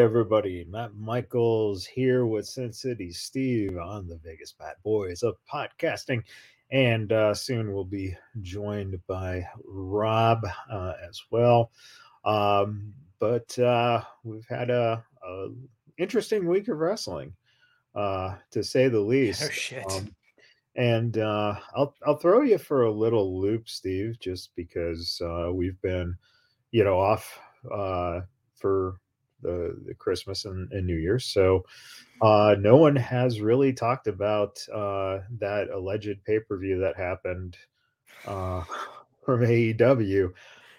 Everybody, 0.00 0.64
Matt 0.66 0.96
Michaels 0.96 1.84
here 1.84 2.24
with 2.24 2.46
Sin 2.46 2.72
City 2.72 3.12
Steve 3.12 3.76
on 3.76 4.08
the 4.08 4.16
Vegas 4.16 4.54
Badboyz 4.58 5.22
of 5.22 5.36
podcasting, 5.46 6.22
and 6.72 7.12
uh, 7.12 7.34
soon 7.34 7.70
we'll 7.70 7.84
be 7.84 8.16
joined 8.40 8.98
by 9.06 9.46
Rob 9.62 10.46
uh, 10.72 10.94
as 11.06 11.22
well. 11.30 11.70
Um, 12.24 12.94
but 13.18 13.56
uh, 13.58 14.02
we've 14.24 14.46
had 14.48 14.70
a, 14.70 15.04
a, 15.22 15.48
interesting 15.98 16.48
week 16.48 16.68
of 16.68 16.78
wrestling, 16.78 17.34
uh, 17.94 18.36
to 18.52 18.64
say 18.64 18.88
the 18.88 18.98
least. 18.98 19.42
Oh 19.44 19.50
shit! 19.50 19.84
Um, 19.92 20.16
and 20.76 21.18
uh, 21.18 21.56
I'll 21.76 21.94
I'll 22.06 22.16
throw 22.16 22.40
you 22.40 22.56
for 22.56 22.84
a 22.84 22.90
little 22.90 23.38
loop, 23.38 23.68
Steve, 23.68 24.18
just 24.18 24.56
because 24.56 25.20
uh, 25.22 25.50
we've 25.52 25.80
been, 25.82 26.16
you 26.70 26.84
know, 26.84 26.98
off 26.98 27.38
for 28.56 28.96
the, 29.42 29.76
the 29.86 29.94
Christmas 29.94 30.44
and, 30.44 30.70
and, 30.72 30.86
New 30.86 30.96
Year's. 30.96 31.26
So 31.26 31.64
uh, 32.22 32.56
no 32.58 32.76
one 32.76 32.96
has 32.96 33.40
really 33.40 33.72
talked 33.72 34.06
about 34.06 34.58
uh, 34.72 35.20
that 35.38 35.68
alleged 35.72 36.24
pay 36.24 36.40
per 36.40 36.58
view 36.58 36.80
that 36.80 36.96
happened 36.96 37.56
uh, 38.26 38.64
from 39.24 39.40
AEW. 39.40 40.32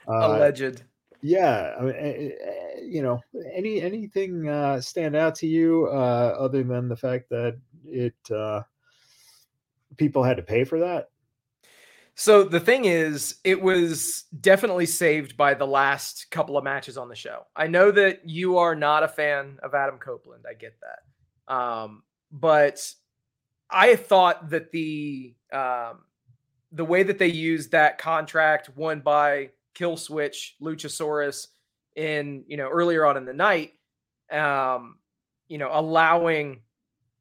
Uh, 0.07 0.13
alleged. 0.13 0.83
Yeah, 1.23 1.75
I 1.79 1.83
mean, 1.83 1.95
eh, 1.95 2.29
eh, 2.43 2.79
you 2.81 3.03
know, 3.03 3.21
any 3.53 3.79
anything 3.79 4.47
uh, 4.47 4.81
stand 4.81 5.15
out 5.15 5.35
to 5.35 5.47
you 5.47 5.87
uh, 5.87 6.35
other 6.39 6.63
than 6.63 6.89
the 6.89 6.95
fact 6.95 7.29
that 7.29 7.59
it 7.85 8.15
people 9.97 10.23
had 10.23 10.37
to 10.37 10.43
pay 10.43 10.63
for 10.63 10.79
that? 10.79 11.10
So 12.15 12.43
the 12.43 12.59
thing 12.59 12.85
is, 12.85 13.35
it 13.43 13.61
was 13.61 14.25
definitely 14.39 14.85
saved 14.85 15.37
by 15.37 15.53
the 15.53 15.65
last 15.65 16.27
couple 16.29 16.57
of 16.57 16.63
matches 16.63 16.97
on 16.97 17.09
the 17.09 17.15
show. 17.15 17.45
I 17.55 17.67
know 17.67 17.91
that 17.91 18.27
you 18.27 18.57
are 18.57 18.75
not 18.75 19.03
a 19.03 19.07
fan 19.07 19.59
of 19.63 19.73
Adam 19.73 19.97
Copeland. 19.97 20.45
I 20.49 20.53
get 20.53 20.75
that. 20.81 21.53
Um, 21.53 22.03
but 22.31 22.85
I 23.69 23.95
thought 23.95 24.49
that 24.49 24.71
the 24.71 25.33
um, 25.51 26.01
the 26.71 26.85
way 26.85 27.03
that 27.03 27.17
they 27.17 27.27
used 27.27 27.71
that 27.71 27.97
contract 27.97 28.69
won 28.75 29.01
by 29.01 29.49
Killswitch 29.75 30.51
Luchasaurus 30.61 31.47
in 31.95 32.43
you 32.47 32.57
know 32.57 32.69
earlier 32.69 33.05
on 33.05 33.17
in 33.17 33.25
the 33.25 33.33
night, 33.33 33.73
um, 34.31 34.97
you 35.47 35.57
know, 35.57 35.69
allowing 35.71 36.61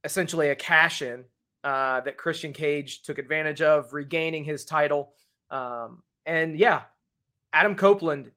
essentially 0.04 0.48
a 0.48 0.54
cash 0.54 1.02
in 1.02 1.24
uh, 1.65 2.00
that 2.00 2.16
Christian 2.16 2.53
Cage 2.53 3.03
took 3.03 3.19
advantage 3.19 3.62
of, 3.62 3.93
regaining 3.93 4.44
his 4.44 4.65
title. 4.65 5.12
Um, 5.50 6.03
and 6.26 6.59
yeah, 6.59 6.82
Adam 7.53 7.75
Copeland 7.75 8.31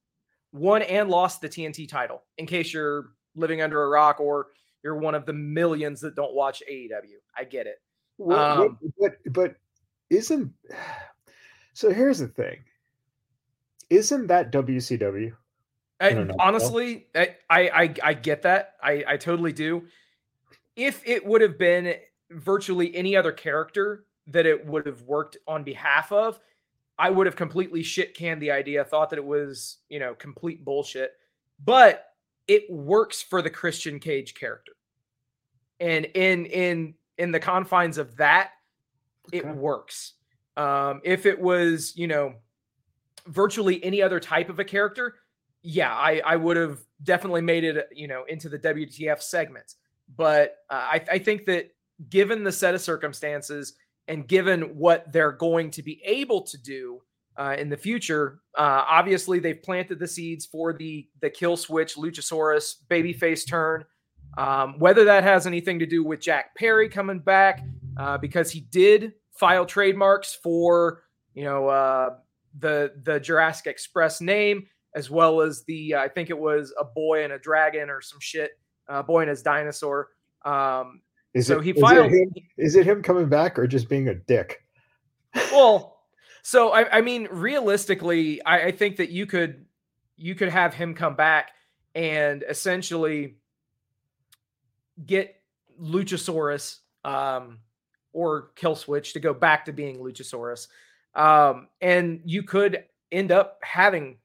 won 0.51 0.81
and 0.81 1.09
lost 1.09 1.41
the 1.41 1.49
TNT 1.49 1.87
title. 1.87 2.23
In 2.37 2.45
case 2.45 2.73
you're 2.73 3.11
living 3.35 3.61
under 3.61 3.83
a 3.83 3.87
rock 3.89 4.19
or 4.19 4.47
you're 4.83 4.97
one 4.97 5.15
of 5.15 5.25
the 5.25 5.33
millions 5.33 6.01
that 6.01 6.15
don't 6.15 6.33
watch 6.33 6.61
AEW, 6.71 6.89
I 7.37 7.43
get 7.43 7.67
it. 7.67 7.81
Well, 8.17 8.61
um, 8.61 8.77
but 8.99 9.17
but 9.31 9.55
isn't 10.09 10.51
so? 11.73 11.91
Here's 11.91 12.19
the 12.19 12.27
thing: 12.27 12.59
isn't 13.89 14.27
that 14.27 14.51
WCW? 14.51 15.33
I, 15.99 16.27
honestly, 16.39 17.07
I, 17.15 17.35
I 17.49 17.93
I 18.03 18.13
get 18.13 18.43
that. 18.43 18.73
I 18.83 19.03
I 19.07 19.17
totally 19.17 19.53
do. 19.53 19.85
If 20.75 21.01
it 21.05 21.25
would 21.25 21.41
have 21.41 21.57
been 21.57 21.95
virtually 22.33 22.95
any 22.95 23.15
other 23.15 23.31
character 23.31 24.05
that 24.27 24.45
it 24.45 24.65
would 24.65 24.85
have 24.85 25.01
worked 25.03 25.37
on 25.47 25.63
behalf 25.63 26.11
of, 26.11 26.39
I 26.97 27.09
would 27.09 27.25
have 27.25 27.35
completely 27.35 27.83
shit 27.83 28.15
canned 28.15 28.41
the 28.41 28.51
idea, 28.51 28.83
thought 28.83 29.09
that 29.09 29.19
it 29.19 29.25
was, 29.25 29.77
you 29.89 29.99
know, 29.99 30.13
complete 30.13 30.63
bullshit. 30.63 31.11
But 31.63 32.05
it 32.47 32.69
works 32.69 33.21
for 33.21 33.41
the 33.41 33.49
Christian 33.49 33.99
Cage 33.99 34.35
character. 34.35 34.73
And 35.79 36.05
in 36.05 36.45
in 36.45 36.93
in 37.17 37.31
the 37.31 37.39
confines 37.39 37.97
of 37.97 38.15
that, 38.17 38.51
okay. 39.27 39.39
it 39.39 39.47
works. 39.47 40.13
Um, 40.55 41.01
if 41.03 41.25
it 41.25 41.39
was, 41.39 41.93
you 41.95 42.07
know, 42.07 42.33
virtually 43.27 43.83
any 43.83 44.01
other 44.01 44.19
type 44.19 44.49
of 44.49 44.59
a 44.59 44.63
character, 44.63 45.15
yeah, 45.61 45.93
I, 45.93 46.21
I 46.25 46.35
would 46.35 46.57
have 46.57 46.79
definitely 47.01 47.41
made 47.41 47.63
it, 47.63 47.89
you 47.91 48.07
know, 48.07 48.23
into 48.27 48.49
the 48.49 48.59
WTF 48.59 49.21
segments. 49.21 49.77
But 50.15 50.57
uh, 50.69 50.73
I, 50.73 51.01
I 51.11 51.19
think 51.19 51.45
that 51.45 51.71
given 52.09 52.43
the 52.43 52.51
set 52.51 52.75
of 52.75 52.81
circumstances 52.81 53.73
and 54.07 54.27
given 54.27 54.61
what 54.77 55.11
they're 55.11 55.31
going 55.31 55.71
to 55.71 55.83
be 55.83 56.01
able 56.05 56.41
to 56.41 56.57
do 56.57 57.01
uh, 57.37 57.55
in 57.57 57.69
the 57.69 57.77
future, 57.77 58.39
uh, 58.57 58.83
obviously 58.87 59.39
they've 59.39 59.61
planted 59.63 59.99
the 59.99 60.07
seeds 60.07 60.45
for 60.45 60.73
the 60.73 61.07
the 61.21 61.29
Killswitch 61.29 61.97
Luchasaurus 61.97 62.75
babyface 62.89 63.47
turn. 63.47 63.85
Um, 64.37 64.79
whether 64.79 65.03
that 65.05 65.23
has 65.23 65.45
anything 65.45 65.79
to 65.79 65.85
do 65.85 66.03
with 66.03 66.19
Jack 66.19 66.55
Perry 66.55 66.89
coming 66.89 67.19
back, 67.19 67.63
uh, 67.97 68.17
because 68.17 68.51
he 68.51 68.61
did 68.61 69.13
file 69.31 69.65
trademarks 69.65 70.35
for 70.35 71.03
you 71.33 71.43
know 71.43 71.67
uh, 71.67 72.09
the 72.59 72.93
the 73.03 73.19
Jurassic 73.19 73.67
Express 73.67 74.21
name, 74.21 74.67
as 74.95 75.09
well 75.09 75.41
as 75.41 75.63
the 75.63 75.95
I 75.95 76.07
think 76.07 76.29
it 76.29 76.37
was 76.37 76.73
a 76.79 76.85
boy 76.85 77.23
and 77.23 77.33
a 77.33 77.39
dragon 77.39 77.89
or 77.89 78.01
some 78.01 78.19
shit, 78.19 78.51
uh, 78.89 79.01
boy 79.01 79.21
and 79.21 79.29
his 79.29 79.41
dinosaur. 79.41 80.09
Um, 80.45 81.01
is 81.33 81.47
so 81.47 81.59
it, 81.59 81.65
he 81.65 81.73
filed. 81.73 82.11
Is 82.11 82.13
it, 82.13 82.21
him, 82.21 82.33
is 82.57 82.75
it 82.75 82.85
him 82.85 83.01
coming 83.01 83.27
back 83.27 83.57
or 83.57 83.67
just 83.67 83.89
being 83.89 84.07
a 84.07 84.15
dick? 84.15 84.63
Well, 85.51 85.99
so 86.43 86.71
I, 86.71 86.97
I 86.97 87.01
mean, 87.01 87.27
realistically, 87.31 88.43
I, 88.43 88.65
I 88.65 88.71
think 88.71 88.97
that 88.97 89.09
you 89.09 89.25
could 89.25 89.65
you 90.15 90.35
could 90.35 90.49
have 90.49 90.73
him 90.73 90.93
come 90.93 91.15
back 91.15 91.51
and 91.95 92.43
essentially 92.47 93.37
get 95.05 95.35
Luchasaurus 95.81 96.79
um, 97.03 97.59
or 98.11 98.51
Killswitch 98.55 99.13
to 99.13 99.19
go 99.19 99.33
back 99.33 99.65
to 99.65 99.73
being 99.73 99.97
Luchasaurus. 99.97 100.67
Um, 101.15 101.67
and 101.81 102.21
you 102.25 102.43
could 102.43 102.85
end 103.11 103.31
up 103.31 103.59
having 103.63 104.17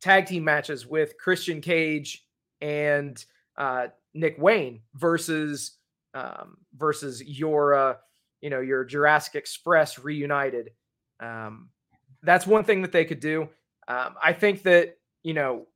tag 0.00 0.26
team 0.26 0.44
matches 0.44 0.86
with 0.86 1.18
Christian 1.18 1.60
Cage 1.60 2.26
and 2.60 3.24
uh, 3.56 3.88
Nick 4.14 4.36
Wayne 4.38 4.80
versus 4.94 5.75
um, 6.16 6.56
versus 6.74 7.22
your 7.22 7.74
uh, 7.74 7.94
you 8.40 8.50
know 8.50 8.60
your 8.60 8.84
Jurassic 8.84 9.34
Express 9.34 9.98
reunited. 9.98 10.70
Um, 11.20 11.68
that's 12.22 12.46
one 12.46 12.64
thing 12.64 12.82
that 12.82 12.92
they 12.92 13.04
could 13.04 13.20
do. 13.20 13.48
Um, 13.88 14.14
I 14.22 14.32
think 14.32 14.62
that 14.62 14.96
you 15.22 15.34
know 15.34 15.66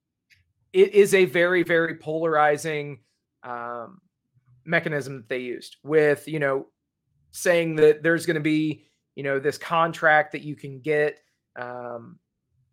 it 0.73 0.95
is 0.95 1.15
a 1.15 1.27
very 1.27 1.63
very 1.63 1.97
polarizing 1.97 3.01
um, 3.43 4.01
mechanism 4.65 5.17
that 5.17 5.29
they 5.29 5.41
used 5.41 5.77
with 5.85 6.27
you 6.27 6.39
know 6.39 6.67
saying 7.33 7.77
that 7.77 8.03
there's 8.03 8.27
going 8.27 8.35
to 8.35 8.41
be 8.41 8.85
you 9.17 9.23
know 9.23 9.39
this 9.39 9.59
contract 9.59 10.33
that 10.33 10.43
you 10.43 10.57
can 10.57 10.81
get 10.81 11.19
um, 11.57 12.19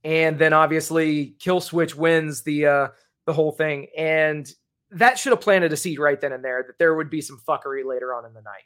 and 0.04 0.40
then 0.40 0.54
obviously 0.54 1.36
Killswitch 1.40 1.96
wins 1.96 2.44
the 2.44 2.66
uh 2.66 2.88
the 3.26 3.34
whole 3.34 3.52
thing 3.52 3.88
and 3.98 4.50
that 4.92 5.20
should 5.20 5.32
have 5.32 5.42
planted 5.42 5.74
a 5.74 5.78
seed 5.78 6.00
right 6.00 6.20
then 6.20 6.32
and 6.32 6.44
there 6.44 6.64
that 6.68 6.80
there 6.80 6.96
would 6.96 7.10
be 7.10 7.22
some 7.22 7.42
fuckery 7.48 7.86
later 7.86 8.14
on 8.14 8.26
in 8.26 8.34
the 8.34 8.42
night. 8.42 8.64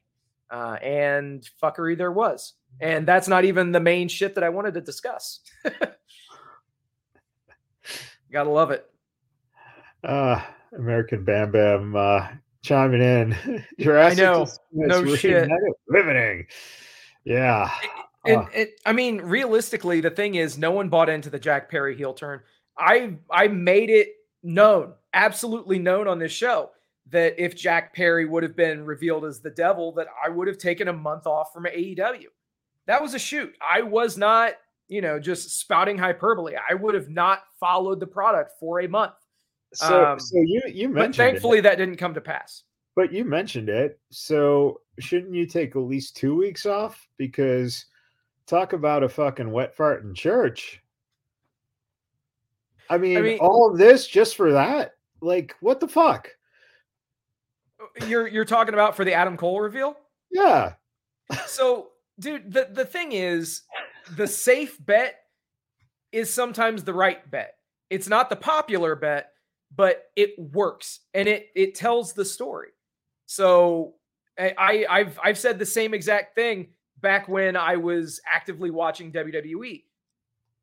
Uh, 0.50 0.76
and 0.84 1.50
fuckery 1.64 1.98
there 1.98 2.12
was. 2.12 2.54
And 2.80 3.08
that's 3.08 3.28
not 3.28 3.46
even 3.46 3.72
the 3.72 3.80
main 3.80 4.08
shit 4.10 4.36
that 4.36 4.44
I 4.44 4.50
wanted 4.50 4.74
to 4.74 4.82
discuss. 4.82 5.40
Gotta 8.32 8.50
love 8.50 8.72
it. 8.72 8.86
Uh, 10.04 10.42
American 10.78 11.24
Bam 11.24 11.52
Bam 11.52 11.96
uh, 11.96 12.28
chiming 12.64 13.02
in. 13.02 13.66
Jurassic 13.80 14.20
I 14.20 14.24
know. 14.24 14.48
No 14.72 15.16
shit. 15.16 15.50
Riveting. 15.88 16.48
Yeah. 17.24 17.70
And, 18.26 18.38
uh. 18.38 18.46
and, 18.54 18.70
I 18.86 18.94
mean, 18.94 19.22
realistically, 19.22 20.02
the 20.02 20.12
thing 20.12 20.36
is, 20.36 20.58
no 20.58 20.72
one 20.72 20.90
bought 20.90 21.10
into 21.10 21.30
the 21.30 21.40
Jack 21.40 21.70
Perry 21.70 21.96
heel 21.96 22.14
turn. 22.14 22.42
I 22.78 23.16
I 23.30 23.48
made 23.48 23.90
it 23.90 24.10
known, 24.44 24.94
absolutely 25.14 25.80
known 25.80 26.08
on 26.08 26.20
this 26.20 26.32
show 26.32 26.72
that 27.10 27.42
if 27.42 27.56
Jack 27.56 27.94
Perry 27.94 28.26
would 28.26 28.44
have 28.44 28.56
been 28.56 28.86
revealed 28.86 29.26
as 29.26 29.40
the 29.40 29.50
devil, 29.50 29.92
that 29.94 30.08
I 30.24 30.30
would 30.30 30.48
have 30.48 30.58
taken 30.58 30.88
a 30.88 30.94
month 30.94 31.28
off 31.28 31.54
from 31.54 31.66
AEW. 31.66 32.28
That 32.88 33.02
was 33.02 33.14
a 33.14 33.20
shoot. 33.20 33.54
I 33.62 33.82
was 33.82 34.18
not, 34.18 34.54
you 34.88 35.02
know, 35.02 35.20
just 35.20 35.60
spouting 35.60 35.98
hyperbole. 35.98 36.56
I 36.70 36.74
would 36.74 36.96
have 36.96 37.10
not 37.10 37.44
followed 37.60 38.00
the 38.00 38.08
product 38.08 38.54
for 38.60 38.82
a 38.82 38.88
month. 38.88 39.14
So, 39.74 40.06
um, 40.06 40.20
so 40.20 40.38
you 40.38 40.62
you 40.68 40.90
mentioned. 40.90 41.16
thankfully, 41.16 41.60
it. 41.60 41.62
that 41.62 41.78
didn't 41.78 41.98
come 41.98 42.14
to 42.14 42.22
pass. 42.22 42.64
But 42.96 43.14
you 43.14 43.24
mentioned 43.24 43.70
it. 43.70 44.00
So 44.10 44.82
shouldn't 45.00 45.34
you 45.34 45.46
take 45.46 45.76
at 45.76 45.82
least 45.82 46.18
two 46.18 46.36
weeks 46.36 46.66
off? 46.66 47.08
Because 47.18 47.86
talk 48.48 48.74
about 48.74 49.04
a 49.04 49.10
fucking 49.10 49.50
wet 49.50 49.74
fart 49.76 50.04
in 50.04 50.14
church. 50.14 50.82
I 52.90 52.98
mean, 52.98 53.18
I 53.18 53.22
mean, 53.22 53.40
all 53.40 53.72
of 53.72 53.78
this 53.78 54.06
just 54.06 54.36
for 54.36 54.52
that? 54.52 54.96
Like, 55.22 55.56
what 55.60 55.80
the 55.80 55.88
fuck? 55.88 56.30
Oh, 57.80 58.06
you're 58.08 58.28
you're 58.28 58.46
talking 58.46 58.74
about 58.74 58.96
for 58.96 59.06
the 59.06 59.14
Adam 59.14 59.38
Cole 59.38 59.62
reveal? 59.62 59.96
Yeah. 60.32 60.74
so, 61.48 61.90
dude, 62.20 62.52
the 62.52 62.70
the 62.72 62.86
thing 62.86 63.12
is, 63.12 63.64
the 64.16 64.28
safe 64.28 64.78
bet 64.84 65.16
is 66.12 66.34
sometimes 66.34 66.84
the 66.84 66.94
right 66.94 67.30
bet. 67.30 67.56
It's 67.90 68.08
not 68.08 68.30
the 68.30 68.36
popular 68.36 68.96
bet, 68.96 69.32
but 69.76 70.06
it 70.16 70.32
works 70.38 71.02
and 71.14 71.28
it 71.28 71.48
it 71.56 71.76
tells 71.76 72.14
the 72.14 72.26
story. 72.26 72.70
So 73.26 73.96
I, 74.38 74.86
I've 74.90 75.20
I've 75.24 75.38
said 75.38 75.60
the 75.60 75.66
same 75.66 75.94
exact 75.94 76.36
thing 76.36 76.70
back 77.00 77.28
when 77.28 77.56
I 77.56 77.78
was 77.78 78.20
actively 78.30 78.72
watching 78.72 79.12
WWE. 79.12 79.84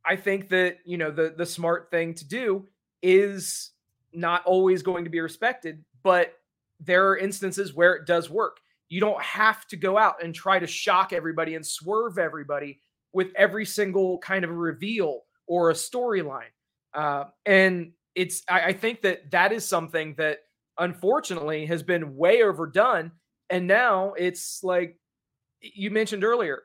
I 0.05 0.17
think 0.17 0.49
that 0.51 0.79
you 0.85 0.99
know 0.99 1.11
the 1.11 1.35
the 1.37 1.47
smart 1.47 1.91
thing 1.91 2.15
to 2.15 2.27
do 2.27 2.67
is 3.03 3.71
not 4.13 4.45
always 4.45 4.83
going 4.83 5.05
to 5.05 5.11
be 5.11 5.21
respected, 5.21 5.85
but 6.03 6.35
there 6.81 7.09
are 7.09 7.17
instances 7.17 7.75
where 7.75 7.95
it 7.95 8.07
does 8.07 8.31
work. 8.31 8.59
You 8.89 9.01
don't 9.01 9.21
have 9.23 9.67
to 9.69 9.77
go 9.77 9.99
out 9.99 10.23
and 10.23 10.35
try 10.35 10.59
to 10.59 10.67
shock 10.67 11.13
everybody 11.13 11.55
and 11.55 11.67
swerve 11.67 12.19
everybody 12.19 12.81
with 13.13 13.29
every 13.37 13.67
single 13.67 14.19
kind 14.19 14.45
of 14.45 14.51
reveal 14.51 15.23
or 15.47 15.71
a 15.71 15.75
storyline. 15.75 16.51
Uh, 16.95 17.25
and 17.45 17.93
it's 18.15 18.43
I, 18.49 18.61
I 18.67 18.73
think 18.73 19.03
that 19.03 19.31
that 19.31 19.53
is 19.53 19.67
something 19.67 20.15
that 20.19 20.39
unfortunately 20.79 21.67
has 21.67 21.83
been 21.83 22.17
way 22.17 22.43
overdone. 22.43 23.13
And 23.51 23.67
now 23.67 24.15
it's 24.15 24.63
like 24.63 24.99
you 25.61 25.91
mentioned 25.91 26.25
earlier, 26.25 26.63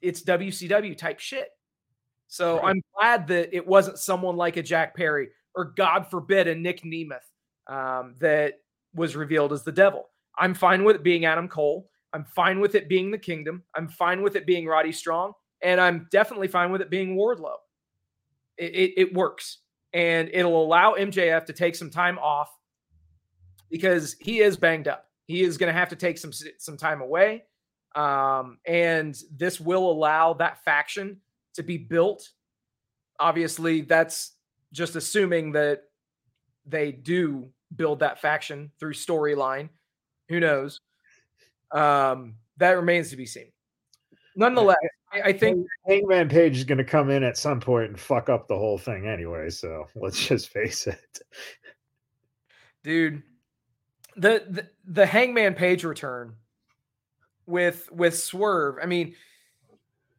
it's 0.00 0.22
WCW 0.22 0.96
type 0.96 1.20
shit. 1.20 1.48
So 2.28 2.56
right. 2.56 2.70
I'm 2.70 2.82
glad 2.96 3.28
that 3.28 3.54
it 3.54 3.66
wasn't 3.66 3.98
someone 3.98 4.36
like 4.36 4.56
a 4.56 4.62
Jack 4.62 4.96
Perry 4.96 5.28
or 5.54 5.72
God 5.76 6.06
forbid 6.10 6.48
a 6.48 6.54
Nick 6.54 6.82
Nemeth 6.82 7.20
um, 7.66 8.14
that 8.20 8.60
was 8.94 9.16
revealed 9.16 9.52
as 9.52 9.62
the 9.62 9.72
devil. 9.72 10.08
I'm 10.38 10.54
fine 10.54 10.84
with 10.84 10.96
it 10.96 11.02
being 11.02 11.24
Adam 11.24 11.48
Cole. 11.48 11.88
I'm 12.12 12.24
fine 12.24 12.60
with 12.60 12.74
it 12.74 12.88
being 12.88 13.10
the 13.10 13.18
Kingdom. 13.18 13.62
I'm 13.74 13.88
fine 13.88 14.22
with 14.22 14.36
it 14.36 14.46
being 14.46 14.66
Roddy 14.66 14.92
Strong, 14.92 15.32
and 15.62 15.80
I'm 15.80 16.08
definitely 16.10 16.48
fine 16.48 16.70
with 16.70 16.80
it 16.82 16.90
being 16.90 17.16
Wardlow. 17.16 17.56
It, 18.58 18.74
it, 18.74 18.92
it 18.96 19.14
works, 19.14 19.58
and 19.92 20.28
it'll 20.32 20.62
allow 20.62 20.94
MJF 20.94 21.46
to 21.46 21.52
take 21.52 21.74
some 21.74 21.90
time 21.90 22.18
off 22.18 22.50
because 23.70 24.16
he 24.20 24.40
is 24.40 24.56
banged 24.56 24.88
up. 24.88 25.06
He 25.26 25.42
is 25.42 25.56
going 25.56 25.72
to 25.72 25.78
have 25.78 25.88
to 25.90 25.96
take 25.96 26.18
some 26.18 26.32
some 26.58 26.76
time 26.76 27.00
away, 27.00 27.44
um, 27.94 28.58
and 28.66 29.18
this 29.34 29.58
will 29.58 29.90
allow 29.90 30.34
that 30.34 30.62
faction 30.64 31.18
to 31.54 31.62
be 31.62 31.78
built. 31.78 32.28
Obviously, 33.18 33.82
that's 33.82 34.32
just 34.72 34.96
assuming 34.96 35.52
that 35.52 35.82
they 36.66 36.92
do 36.92 37.48
build 37.74 38.00
that 38.00 38.20
faction 38.20 38.70
through 38.78 38.94
storyline. 38.94 39.68
Who 40.28 40.40
knows? 40.40 40.80
Um, 41.70 42.34
that 42.58 42.72
remains 42.72 43.10
to 43.10 43.16
be 43.16 43.26
seen. 43.26 43.50
Nonetheless, 44.36 44.76
I, 45.12 45.20
I 45.22 45.32
think 45.32 45.66
Hangman 45.86 46.28
Page 46.28 46.56
is 46.56 46.64
going 46.64 46.78
to 46.78 46.84
come 46.84 47.10
in 47.10 47.22
at 47.22 47.36
some 47.36 47.60
point 47.60 47.88
and 47.88 48.00
fuck 48.00 48.28
up 48.28 48.48
the 48.48 48.56
whole 48.56 48.78
thing 48.78 49.06
anyway. 49.06 49.50
So 49.50 49.86
let's 49.94 50.26
just 50.26 50.48
face 50.48 50.86
it, 50.86 51.20
dude. 52.82 53.22
The, 54.16 54.44
the 54.48 54.68
the 54.84 55.06
Hangman 55.06 55.54
Page 55.54 55.84
return 55.84 56.34
with 57.46 57.90
with 57.92 58.18
Swerve. 58.18 58.76
I 58.82 58.86
mean, 58.86 59.14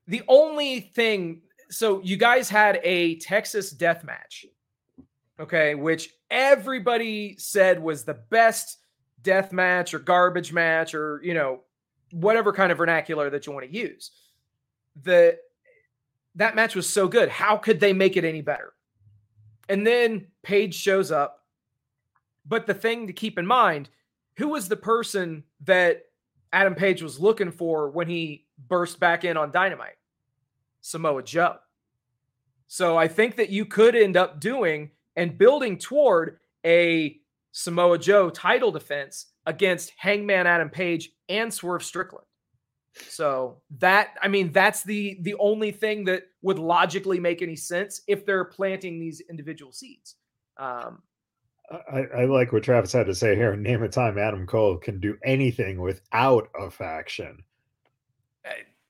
the 0.07 0.23
only 0.27 0.79
thing. 0.79 1.41
So 1.73 2.01
you 2.03 2.17
guys 2.17 2.49
had 2.49 2.79
a 2.83 3.15
Texas 3.15 3.71
death 3.71 4.03
match, 4.03 4.45
okay, 5.39 5.73
which 5.73 6.09
everybody 6.29 7.35
said 7.39 7.81
was 7.81 8.03
the 8.03 8.13
best 8.13 8.77
death 9.23 9.51
match 9.51 9.93
or 9.93 9.99
garbage 9.99 10.53
match 10.53 10.93
or 10.93 11.19
you 11.23 11.33
know 11.33 11.61
whatever 12.11 12.53
kind 12.53 12.71
of 12.71 12.77
vernacular 12.77 13.29
that 13.31 13.47
you 13.47 13.53
want 13.53 13.65
to 13.65 13.73
use. 13.73 14.11
The 15.01 15.39
that 16.35 16.55
match 16.55 16.75
was 16.75 16.87
so 16.87 17.07
good. 17.07 17.29
How 17.29 17.57
could 17.57 17.79
they 17.79 17.93
make 17.93 18.17
it 18.17 18.23
any 18.23 18.41
better? 18.41 18.73
And 19.67 19.85
then 19.85 20.27
Page 20.43 20.75
shows 20.75 21.11
up. 21.11 21.39
But 22.45 22.67
the 22.67 22.73
thing 22.73 23.07
to 23.07 23.13
keep 23.13 23.39
in 23.39 23.47
mind, 23.47 23.89
who 24.37 24.49
was 24.49 24.67
the 24.67 24.75
person 24.75 25.43
that 25.61 26.03
Adam 26.51 26.75
Page 26.75 27.01
was 27.01 27.19
looking 27.19 27.51
for 27.51 27.89
when 27.89 28.07
he 28.07 28.45
burst 28.67 29.00
back 29.00 29.24
in 29.24 29.38
on 29.38 29.51
Dynamite? 29.51 29.95
Samoa 30.81 31.24
Joe. 31.24 31.55
So 32.67 32.98
I 32.98 33.08
think 33.08 33.36
that 33.36 33.50
you 33.50 33.65
could 33.65 33.96
end 33.96 34.17
up 34.17 34.39
doing 34.39 34.91
and 35.15 35.38
building 35.38 35.77
toward 35.77 36.39
a 36.65 37.20
Samoa 37.51 38.00
Joe 38.00 38.29
title 38.29 38.72
defense 38.72 39.27
against 39.46 39.93
Hangman 39.98 40.48
Adam 40.48 40.70
Page 40.70 41.12
and 41.29 41.53
Swerve 41.53 41.84
Strickland. 41.84 42.25
So 43.10 43.62
that 43.79 44.15
I 44.22 44.27
mean 44.27 44.51
that's 44.51 44.84
the 44.84 45.17
the 45.22 45.36
only 45.36 45.72
thing 45.72 46.05
that 46.05 46.24
would 46.41 46.60
logically 46.60 47.20
make 47.20 47.41
any 47.41 47.55
sense 47.55 48.01
if 48.08 48.25
they're 48.25 48.46
planting 48.46 49.00
these 49.00 49.22
individual 49.29 49.72
seeds. 49.72 50.15
Um, 50.58 51.01
I, 51.72 52.05
I, 52.15 52.25
like 52.25 52.51
what 52.51 52.62
Travis 52.62 52.93
had 52.93 53.08
to 53.08 53.15
say 53.15 53.36
here. 53.36 53.55
Name 53.55 53.82
a 53.82 53.89
time 53.89 54.20
Adam 54.20 54.46
Cole 54.46 54.77
can 54.77 55.00
do 55.00 55.17
anything 55.24 55.82
without 55.82 56.50
a 56.60 56.70
faction. 56.70 57.43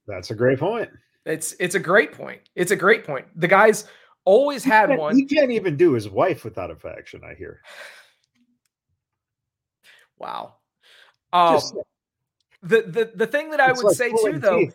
That's 0.08 0.32
a 0.32 0.36
great 0.36 0.60
point. 0.60 0.90
It's 1.26 1.56
it's 1.60 1.76
a 1.76 1.80
great 1.80 2.12
point. 2.12 2.42
It's 2.56 2.72
a 2.72 2.76
great 2.76 3.06
point. 3.06 3.28
The 3.36 3.48
guys 3.48 3.86
always 4.26 4.64
had 4.64 4.90
he 4.90 4.98
one. 4.98 5.16
He 5.16 5.26
can't 5.26 5.52
even 5.52 5.78
do 5.78 5.94
his 5.94 6.10
wife 6.10 6.44
without 6.44 6.72
a 6.72 6.76
faction. 6.76 7.22
I 7.24 7.34
hear. 7.36 7.62
Wow. 10.18 10.56
Um, 11.32 11.60
the 12.62 12.82
the 12.84 13.12
the 13.16 13.28
thing 13.28 13.52
that 13.52 13.60
I 13.60 13.72
would 13.72 13.84
like 13.84 13.96
say 13.96 14.12
too, 14.12 14.40
though. 14.40 14.68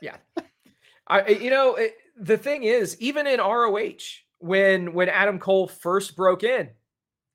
yeah, 0.00 0.16
I 1.06 1.28
you 1.28 1.50
know 1.50 1.74
it, 1.76 1.96
the 2.16 2.36
thing 2.36 2.64
is 2.64 2.96
even 3.00 3.26
in 3.26 3.38
ROH 3.40 4.22
when 4.38 4.92
when 4.92 5.08
Adam 5.08 5.38
Cole 5.38 5.68
first 5.68 6.16
broke 6.16 6.42
in, 6.42 6.70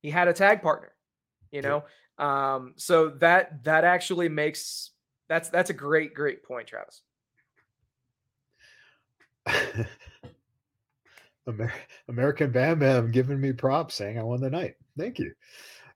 he 0.02 0.10
had 0.10 0.28
a 0.28 0.34
tag 0.34 0.62
partner. 0.62 0.92
You 1.51 1.62
know, 1.62 1.84
um, 2.18 2.74
so 2.75 3.10
that 3.20 3.63
that 3.63 3.84
actually 3.84 4.30
makes 4.30 4.92
that's 5.27 5.50
that's 5.50 5.70
a 5.70 5.74
great 5.74 6.13
great 6.13 6.44
point, 6.44 6.68
Travis. 6.68 7.01
Amer- 11.48 11.74
American 12.10 12.51
Bam 12.51 12.80
Bam 12.80 13.12
giving 13.12 13.39
me 13.39 13.54
props 13.54 13.96
saying 13.96 14.20
I 14.20 14.24
won 14.24 14.42
the 14.42 14.50
night. 14.50 14.75
Thank 14.98 15.20
you. 15.20 15.32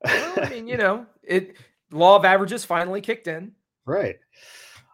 well, 0.06 0.34
I 0.42 0.50
mean, 0.50 0.68
you 0.68 0.78
know, 0.84 1.06
it 1.24 1.58
law 1.92 2.16
of 2.16 2.26
averages 2.26 2.64
finally 2.64 3.02
kicked 3.02 3.28
in. 3.28 3.52
Right. 3.86 4.16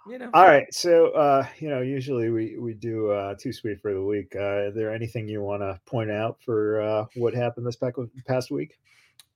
You 0.07 0.17
know. 0.17 0.29
All 0.33 0.45
right. 0.45 0.73
So 0.73 1.09
uh, 1.09 1.45
you 1.59 1.69
know, 1.69 1.81
usually 1.81 2.29
we 2.29 2.57
we 2.57 2.73
do 2.73 3.11
uh 3.11 3.35
too 3.35 3.51
sweet 3.51 3.81
for 3.81 3.93
the 3.93 4.03
week. 4.03 4.35
Uh 4.35 4.67
is 4.67 4.75
there 4.75 4.93
anything 4.93 5.27
you 5.27 5.41
want 5.41 5.61
to 5.61 5.79
point 5.85 6.09
out 6.09 6.37
for 6.43 6.81
uh 6.81 7.05
what 7.15 7.33
happened 7.33 7.67
this 7.67 7.77
past 8.25 8.49
week? 8.49 8.79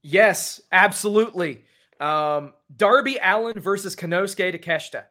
Yes, 0.02 0.62
absolutely. 0.72 1.66
Um 2.00 2.54
Darby 2.76 3.18
Allin 3.22 3.60
versus 3.60 3.96
Konosuke 3.96 4.60
Takeshita. 4.60 5.06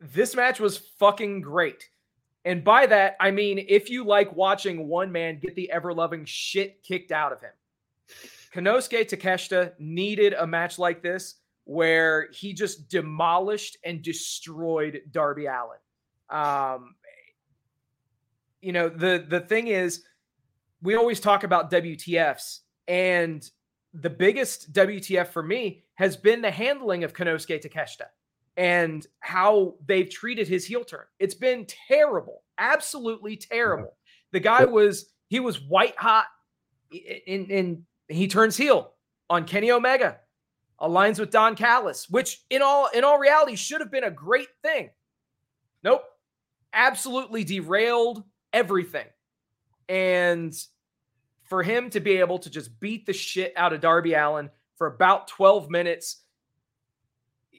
This 0.00 0.34
match 0.34 0.60
was 0.60 0.76
fucking 0.76 1.40
great. 1.40 1.88
And 2.44 2.62
by 2.62 2.86
that, 2.86 3.16
I 3.20 3.32
mean, 3.32 3.64
if 3.68 3.90
you 3.90 4.04
like 4.04 4.34
watching 4.36 4.86
one 4.86 5.10
man 5.10 5.40
get 5.40 5.56
the 5.56 5.70
ever 5.70 5.92
loving 5.92 6.24
shit 6.24 6.82
kicked 6.84 7.10
out 7.10 7.32
of 7.32 7.40
him, 7.40 7.50
Konosuke 8.54 9.08
Takeshita 9.08 9.72
needed 9.78 10.32
a 10.32 10.46
match 10.46 10.78
like 10.78 11.02
this 11.02 11.36
where 11.64 12.28
he 12.32 12.52
just 12.52 12.88
demolished 12.88 13.76
and 13.84 14.00
destroyed 14.00 15.02
Darby 15.10 15.46
Allin. 15.46 15.78
Um, 16.30 16.94
you 18.62 18.72
know, 18.72 18.88
the 18.88 19.24
the 19.28 19.40
thing 19.40 19.66
is, 19.66 20.02
we 20.80 20.94
always 20.94 21.20
talk 21.20 21.44
about 21.44 21.70
WTFs, 21.70 22.60
and 22.88 23.48
the 24.00 24.10
biggest 24.10 24.72
WTF 24.72 25.28
for 25.28 25.42
me 25.42 25.84
has 25.94 26.16
been 26.16 26.42
the 26.42 26.50
handling 26.50 27.04
of 27.04 27.12
Konosuke 27.12 27.64
Takeshita 27.64 28.06
and 28.56 29.06
how 29.20 29.74
they've 29.86 30.08
treated 30.08 30.48
his 30.48 30.66
heel 30.66 30.84
turn. 30.84 31.04
It's 31.18 31.34
been 31.34 31.66
terrible, 31.88 32.42
absolutely 32.58 33.36
terrible. 33.36 33.96
The 34.32 34.40
guy 34.40 34.64
was 34.64 35.10
he 35.28 35.40
was 35.40 35.60
white 35.60 35.96
hot, 35.96 36.26
and 36.92 37.50
in 37.50 37.84
he 38.08 38.28
turns 38.28 38.56
heel 38.56 38.92
on 39.28 39.44
Kenny 39.44 39.70
Omega, 39.70 40.18
aligns 40.80 41.18
with 41.18 41.30
Don 41.30 41.56
Callis, 41.56 42.08
which 42.08 42.42
in 42.50 42.62
all 42.62 42.88
in 42.94 43.04
all 43.04 43.18
reality 43.18 43.56
should 43.56 43.80
have 43.80 43.90
been 43.90 44.04
a 44.04 44.10
great 44.10 44.48
thing. 44.62 44.90
Nope, 45.82 46.04
absolutely 46.72 47.44
derailed 47.44 48.24
everything, 48.52 49.06
and 49.88 50.54
for 51.46 51.62
him 51.62 51.90
to 51.90 52.00
be 52.00 52.18
able 52.18 52.38
to 52.40 52.50
just 52.50 52.78
beat 52.80 53.06
the 53.06 53.12
shit 53.12 53.52
out 53.56 53.72
of 53.72 53.80
Darby 53.80 54.14
Allin 54.14 54.50
for 54.76 54.86
about 54.86 55.28
12 55.28 55.70
minutes 55.70 56.22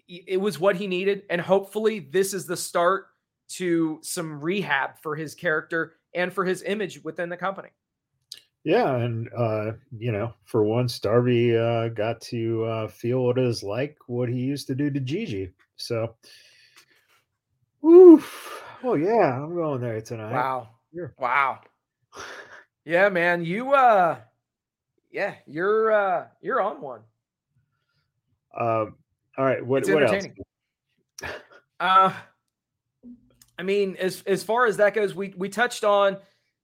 it 0.08 0.39
was 0.39 0.60
what 0.60 0.75
he 0.75 0.88
needed. 0.88 1.24
And 1.29 1.41
hopefully, 1.41 2.00
this 2.00 2.34
is 2.34 2.46
the 2.46 2.58
start 2.58 3.08
to 3.50 4.00
some 4.01 4.39
rehab 4.39 4.98
for 5.01 5.15
his 5.15 5.36
character 5.36 5.96
and 6.13 6.32
for 6.32 6.46
his 6.46 6.63
image 6.63 7.03
within 7.03 7.29
the 7.29 7.38
company. 7.38 7.70
Yeah, 8.63 8.96
and 8.98 9.29
uh, 9.38 9.74
you 9.98 10.12
know, 10.12 10.34
for 10.46 10.63
once, 10.63 11.00
Darby 11.00 11.58
uh, 11.58 11.89
got 11.89 12.20
to 12.22 12.63
uh, 12.65 12.88
feel 12.88 13.24
what 13.24 13.38
it 13.38 13.46
is 13.46 13.63
like 13.63 13.98
what 14.08 14.29
he 14.29 14.39
used 14.39 14.67
to 14.67 14.75
do 14.75 14.89
to 14.89 15.00
Gigi. 15.00 15.51
So, 15.77 16.15
woo, 17.82 18.22
Oh 18.84 18.96
yeah, 18.96 19.41
I'm 19.41 19.56
going 19.56 19.82
there 19.82 20.01
tonight. 20.01 20.34
Wow. 20.34 20.70
Wow. 21.17 21.60
Yeah, 22.88 23.10
man. 23.10 23.44
You 23.44 23.74
uh 23.74 24.17
yeah, 25.12 25.34
you're 25.46 25.91
uh 25.91 26.27
you're 26.39 26.62
on 26.62 26.79
one. 26.79 27.01
Um 28.58 28.96
all 29.38 29.44
right, 29.44 29.63
what, 29.63 29.86
what 29.89 30.10
else? 30.10 30.25
Uh 31.82 32.13
I 33.60 33.63
mean, 33.63 33.98
as 34.00 34.24
as 34.25 34.41
far 34.41 34.67
as 34.67 34.77
that 34.77 34.94
goes, 34.94 35.13
we 35.13 35.34
we 35.36 35.50
touched 35.50 35.84
on 35.84 36.15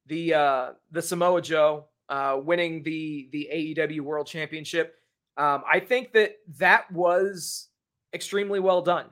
the 0.08 0.34
uh 0.34 0.70
the 0.92 1.02
Samoa 1.02 1.42
Joe 1.42 1.88
uh 2.08 2.40
winning 2.42 2.84
the 2.84 3.28
the 3.34 3.50
AEW 3.54 4.00
World 4.00 4.26
Championship. 4.26 4.96
Um 5.36 5.64
I 5.70 5.82
think 5.82 6.14
that 6.14 6.38
that 6.58 6.90
was 6.90 7.68
extremely 8.14 8.62
well 8.62 8.82
done. 8.82 9.08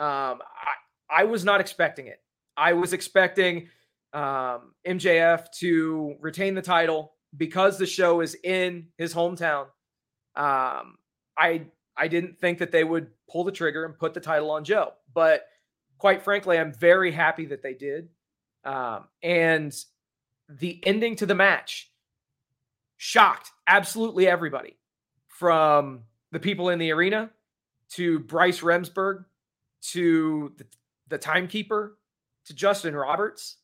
Um 0.00 0.40
I 0.40 0.76
I 1.10 1.24
was 1.24 1.44
not 1.44 1.60
expecting 1.60 2.06
it. 2.06 2.22
I 2.56 2.72
was 2.72 2.94
expecting 2.94 3.68
um, 4.14 4.72
MJF 4.86 5.50
to 5.58 6.14
retain 6.20 6.54
the 6.54 6.62
title 6.62 7.12
because 7.36 7.78
the 7.78 7.86
show 7.86 8.20
is 8.20 8.36
in 8.42 8.86
his 8.96 9.12
hometown. 9.12 9.64
Um, 10.36 10.96
I 11.36 11.66
I 11.96 12.08
didn't 12.08 12.38
think 12.38 12.58
that 12.58 12.72
they 12.72 12.84
would 12.84 13.08
pull 13.30 13.44
the 13.44 13.52
trigger 13.52 13.84
and 13.84 13.98
put 13.98 14.14
the 14.14 14.20
title 14.20 14.50
on 14.50 14.64
Joe, 14.64 14.92
but 15.12 15.46
quite 15.98 16.22
frankly, 16.22 16.58
I'm 16.58 16.72
very 16.72 17.12
happy 17.12 17.46
that 17.46 17.62
they 17.62 17.74
did. 17.74 18.08
Um, 18.64 19.04
and 19.22 19.74
the 20.48 20.80
ending 20.84 21.16
to 21.16 21.26
the 21.26 21.34
match 21.34 21.90
shocked 22.96 23.50
absolutely 23.66 24.26
everybody 24.26 24.76
from 25.28 26.04
the 26.32 26.40
people 26.40 26.70
in 26.70 26.78
the 26.78 26.90
arena 26.92 27.30
to 27.90 28.18
Bryce 28.20 28.60
Remsburg 28.60 29.24
to 29.92 30.52
the, 30.56 30.66
the 31.08 31.18
timekeeper 31.18 31.98
to 32.46 32.54
Justin 32.54 32.96
Roberts. 32.96 33.56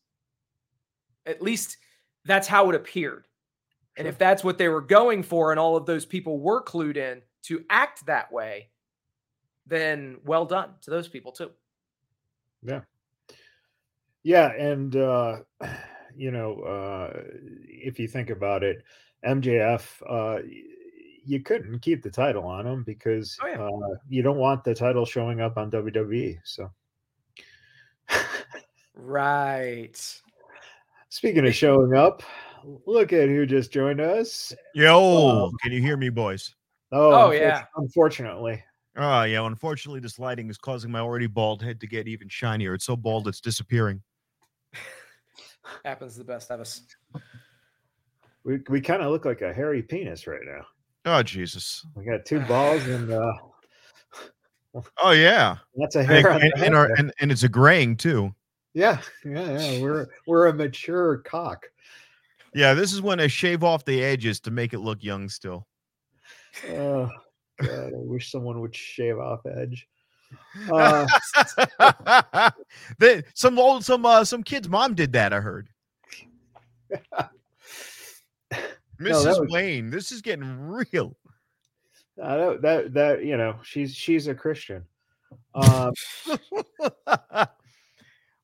At 1.25 1.41
least 1.41 1.77
that's 2.25 2.47
how 2.47 2.69
it 2.69 2.75
appeared. 2.75 3.27
And 3.97 4.07
if 4.07 4.17
that's 4.17 4.43
what 4.43 4.57
they 4.57 4.67
were 4.67 4.81
going 4.81 5.21
for, 5.21 5.51
and 5.51 5.59
all 5.59 5.75
of 5.75 5.85
those 5.85 6.05
people 6.05 6.39
were 6.39 6.63
clued 6.63 6.97
in 6.97 7.21
to 7.43 7.63
act 7.69 8.05
that 8.05 8.31
way, 8.31 8.69
then 9.67 10.17
well 10.25 10.45
done 10.45 10.71
to 10.81 10.89
those 10.89 11.07
people 11.07 11.31
too. 11.31 11.51
Yeah. 12.63 12.81
Yeah. 14.23 14.51
And, 14.53 14.95
uh, 14.95 15.39
you 16.15 16.31
know, 16.31 16.61
uh, 16.61 17.21
if 17.67 17.99
you 17.99 18.07
think 18.07 18.29
about 18.29 18.63
it, 18.63 18.83
MJF, 19.25 19.83
uh, 20.09 20.41
you 21.23 21.41
couldn't 21.41 21.79
keep 21.79 22.01
the 22.01 22.09
title 22.09 22.45
on 22.45 22.65
him 22.65 22.83
because 22.83 23.37
oh, 23.43 23.47
yeah. 23.47 23.61
uh, 23.61 23.95
you 24.09 24.23
don't 24.23 24.37
want 24.37 24.63
the 24.63 24.73
title 24.73 25.05
showing 25.05 25.41
up 25.41 25.57
on 25.57 25.69
WWE. 25.69 26.37
So, 26.43 26.71
right. 28.95 30.21
Speaking 31.11 31.45
of 31.45 31.53
showing 31.53 31.93
up, 31.93 32.23
look 32.85 33.11
at 33.11 33.27
who 33.27 33.45
just 33.45 33.69
joined 33.69 33.99
us. 33.99 34.53
Yo, 34.73 35.43
um, 35.43 35.51
can 35.61 35.73
you 35.73 35.81
hear 35.81 35.97
me, 35.97 36.07
boys? 36.07 36.55
Oh, 36.93 37.27
oh 37.27 37.31
yeah. 37.31 37.65
Unfortunately. 37.75 38.63
Oh, 38.95 39.23
yeah. 39.23 39.45
Unfortunately, 39.45 39.99
this 39.99 40.19
lighting 40.19 40.49
is 40.49 40.57
causing 40.57 40.89
my 40.89 41.01
already 41.01 41.27
bald 41.27 41.61
head 41.61 41.81
to 41.81 41.87
get 41.87 42.07
even 42.07 42.29
shinier. 42.29 42.73
It's 42.73 42.85
so 42.85 42.95
bald, 42.95 43.27
it's 43.27 43.41
disappearing. 43.41 44.01
Happens 45.85 46.13
to 46.13 46.19
the 46.19 46.25
best 46.25 46.49
of 46.49 46.61
us. 46.61 46.81
We, 48.45 48.59
we 48.69 48.79
kind 48.79 49.01
of 49.01 49.11
look 49.11 49.25
like 49.25 49.41
a 49.41 49.53
hairy 49.53 49.83
penis 49.83 50.27
right 50.27 50.39
now. 50.45 50.65
Oh, 51.03 51.23
Jesus. 51.23 51.85
We 51.93 52.05
got 52.05 52.23
two 52.25 52.39
balls 52.39 52.87
and. 52.87 53.11
uh 53.11 53.33
Oh 55.03 55.11
yeah, 55.11 55.57
that's 55.75 55.97
a 55.97 56.03
hair 56.05 56.25
and, 56.31 56.43
and, 56.43 56.63
and, 56.63 56.75
our, 56.75 56.89
and, 56.95 57.11
and 57.19 57.29
it's 57.33 57.43
a 57.43 57.49
graying 57.49 57.97
too. 57.97 58.33
Yeah, 58.73 59.01
yeah, 59.25 59.59
yeah. 59.59 59.81
We're 59.81 60.07
we're 60.25 60.47
a 60.47 60.53
mature 60.53 61.17
cock. 61.17 61.65
Yeah, 62.53 62.73
this 62.73 62.93
is 62.93 63.01
when 63.01 63.19
I 63.19 63.27
shave 63.27 63.63
off 63.63 63.85
the 63.85 64.03
edges 64.03 64.39
to 64.41 64.51
make 64.51 64.73
it 64.73 64.79
look 64.79 65.03
young 65.03 65.29
still. 65.29 65.67
Oh 66.69 67.09
God, 67.61 67.69
I 67.69 67.91
wish 67.93 68.31
someone 68.31 68.59
would 68.61 68.75
shave 68.75 69.19
off 69.19 69.45
edge. 69.45 69.87
Uh, 70.71 71.05
they, 72.99 73.23
some 73.33 73.59
old 73.59 73.83
some 73.83 74.05
uh, 74.05 74.23
some 74.23 74.43
kid's 74.43 74.69
mom 74.69 74.95
did 74.95 75.13
that. 75.13 75.33
I 75.33 75.39
heard. 75.39 75.69
Mrs. 76.91 77.29
No, 78.99 79.23
was, 79.23 79.39
Wayne, 79.49 79.89
this 79.89 80.11
is 80.11 80.21
getting 80.21 80.59
real. 80.59 81.17
Uh, 82.21 82.37
that, 82.37 82.61
that 82.61 82.93
that 82.93 83.25
you 83.25 83.35
know 83.35 83.55
she's 83.63 83.95
she's 83.95 84.27
a 84.27 84.35
Christian. 84.35 84.85
Um, 85.55 85.93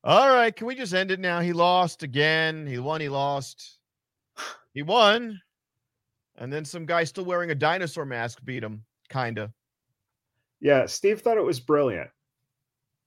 all 0.08 0.30
right, 0.30 0.56
can 0.56 0.66
we 0.66 0.74
just 0.74 0.94
end 0.94 1.10
it 1.10 1.20
now? 1.20 1.40
He 1.40 1.52
lost 1.52 2.02
again. 2.02 2.66
He 2.66 2.78
won. 2.78 2.98
He 3.02 3.10
lost. 3.10 3.76
He 4.72 4.80
won, 4.80 5.38
and 6.38 6.50
then 6.50 6.64
some 6.64 6.86
guy 6.86 7.04
still 7.04 7.26
wearing 7.26 7.50
a 7.50 7.54
dinosaur 7.54 8.06
mask 8.06 8.42
beat 8.42 8.64
him. 8.64 8.84
Kinda. 9.10 9.52
Yeah, 10.60 10.86
Steve 10.86 11.20
thought 11.20 11.36
it 11.36 11.44
was 11.44 11.60
brilliant. 11.60 12.08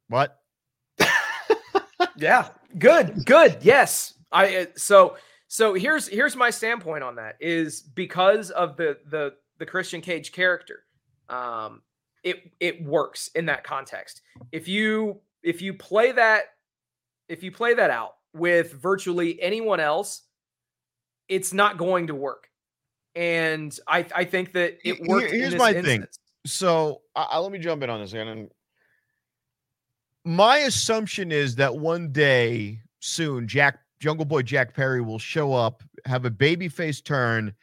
What? 0.10 0.38
yeah, 2.17 2.50
good, 2.77 3.25
good. 3.25 3.58
Yes, 3.62 4.13
I. 4.31 4.58
Uh, 4.58 4.65
so 4.75 5.17
so 5.48 5.74
here's 5.74 6.08
here's 6.08 6.36
my 6.36 6.51
standpoint 6.51 7.03
on 7.03 7.15
that 7.15 7.36
is 7.39 7.81
because 7.81 8.51
of 8.51 8.77
the 8.77 9.00
the 9.10 9.34
the 9.58 9.65
Christian 9.65 10.01
Cage 10.01 10.31
character. 10.31 10.84
Um, 11.29 11.81
it 12.24 12.51
it 12.60 12.84
works 12.86 13.31
in 13.34 13.48
that 13.48 13.63
context. 13.63 14.22
If 14.51 14.67
you 14.67 15.20
if 15.41 15.63
you 15.63 15.74
play 15.74 16.12
that 16.12 16.43
if 17.31 17.43
you 17.43 17.51
play 17.51 17.73
that 17.73 17.89
out 17.89 18.15
with 18.33 18.73
virtually 18.73 19.41
anyone 19.41 19.79
else, 19.79 20.23
it's 21.29 21.53
not 21.53 21.77
going 21.77 22.07
to 22.07 22.15
work. 22.15 22.50
And 23.15 23.77
I 23.88 24.05
I 24.13 24.25
think 24.25 24.53
that 24.53 24.77
it 24.83 25.01
worked. 25.07 25.31
Here's 25.31 25.55
my 25.55 25.73
instance. 25.73 25.85
thing. 25.85 26.05
So 26.45 27.01
uh, 27.15 27.39
let 27.41 27.51
me 27.51 27.59
jump 27.59 27.83
in 27.83 27.89
on 27.89 28.01
this 28.01 28.11
again. 28.13 28.50
My 30.23 30.57
assumption 30.59 31.31
is 31.31 31.55
that 31.55 31.75
one 31.75 32.11
day 32.11 32.79
soon, 33.00 33.47
Jack 33.47 33.79
Jungle 34.00 34.25
Boy 34.25 34.41
Jack 34.41 34.73
Perry 34.73 35.01
will 35.01 35.19
show 35.19 35.53
up, 35.53 35.83
have 36.05 36.25
a 36.25 36.29
baby 36.29 36.67
face 36.67 37.01
turn, 37.01 37.53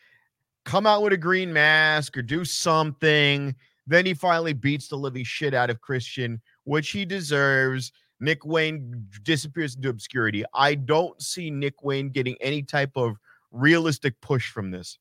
come 0.64 0.86
out 0.86 1.02
with 1.02 1.12
a 1.12 1.16
green 1.16 1.52
mask 1.52 2.16
or 2.16 2.22
do 2.22 2.44
something. 2.44 3.54
Then 3.86 4.06
he 4.06 4.14
finally 4.14 4.52
beats 4.52 4.88
the 4.88 4.96
living 4.96 5.24
shit 5.24 5.54
out 5.54 5.70
of 5.70 5.80
Christian, 5.80 6.40
which 6.64 6.90
he 6.90 7.04
deserves. 7.04 7.92
Nick 8.20 8.44
Wayne 8.44 9.06
disappears 9.22 9.76
into 9.76 9.88
obscurity. 9.88 10.44
I 10.54 10.74
don't 10.74 11.20
see 11.22 11.50
Nick 11.50 11.82
Wayne 11.82 12.10
getting 12.10 12.36
any 12.40 12.62
type 12.62 12.92
of 12.96 13.16
realistic 13.50 14.20
push 14.20 14.50
from 14.50 14.70
this. 14.70 14.98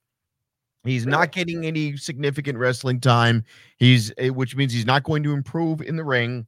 He's 0.83 1.05
not 1.05 1.31
getting 1.31 1.65
any 1.65 1.97
significant 1.97 2.57
wrestling 2.57 3.01
time. 3.01 3.43
He's 3.77 4.13
eh, 4.17 4.29
which 4.29 4.55
means 4.55 4.71
he's 4.71 4.85
not 4.85 5.03
going 5.03 5.23
to 5.23 5.33
improve 5.33 5.81
in 5.81 5.97
the 5.97 6.03
ring. 6.03 6.47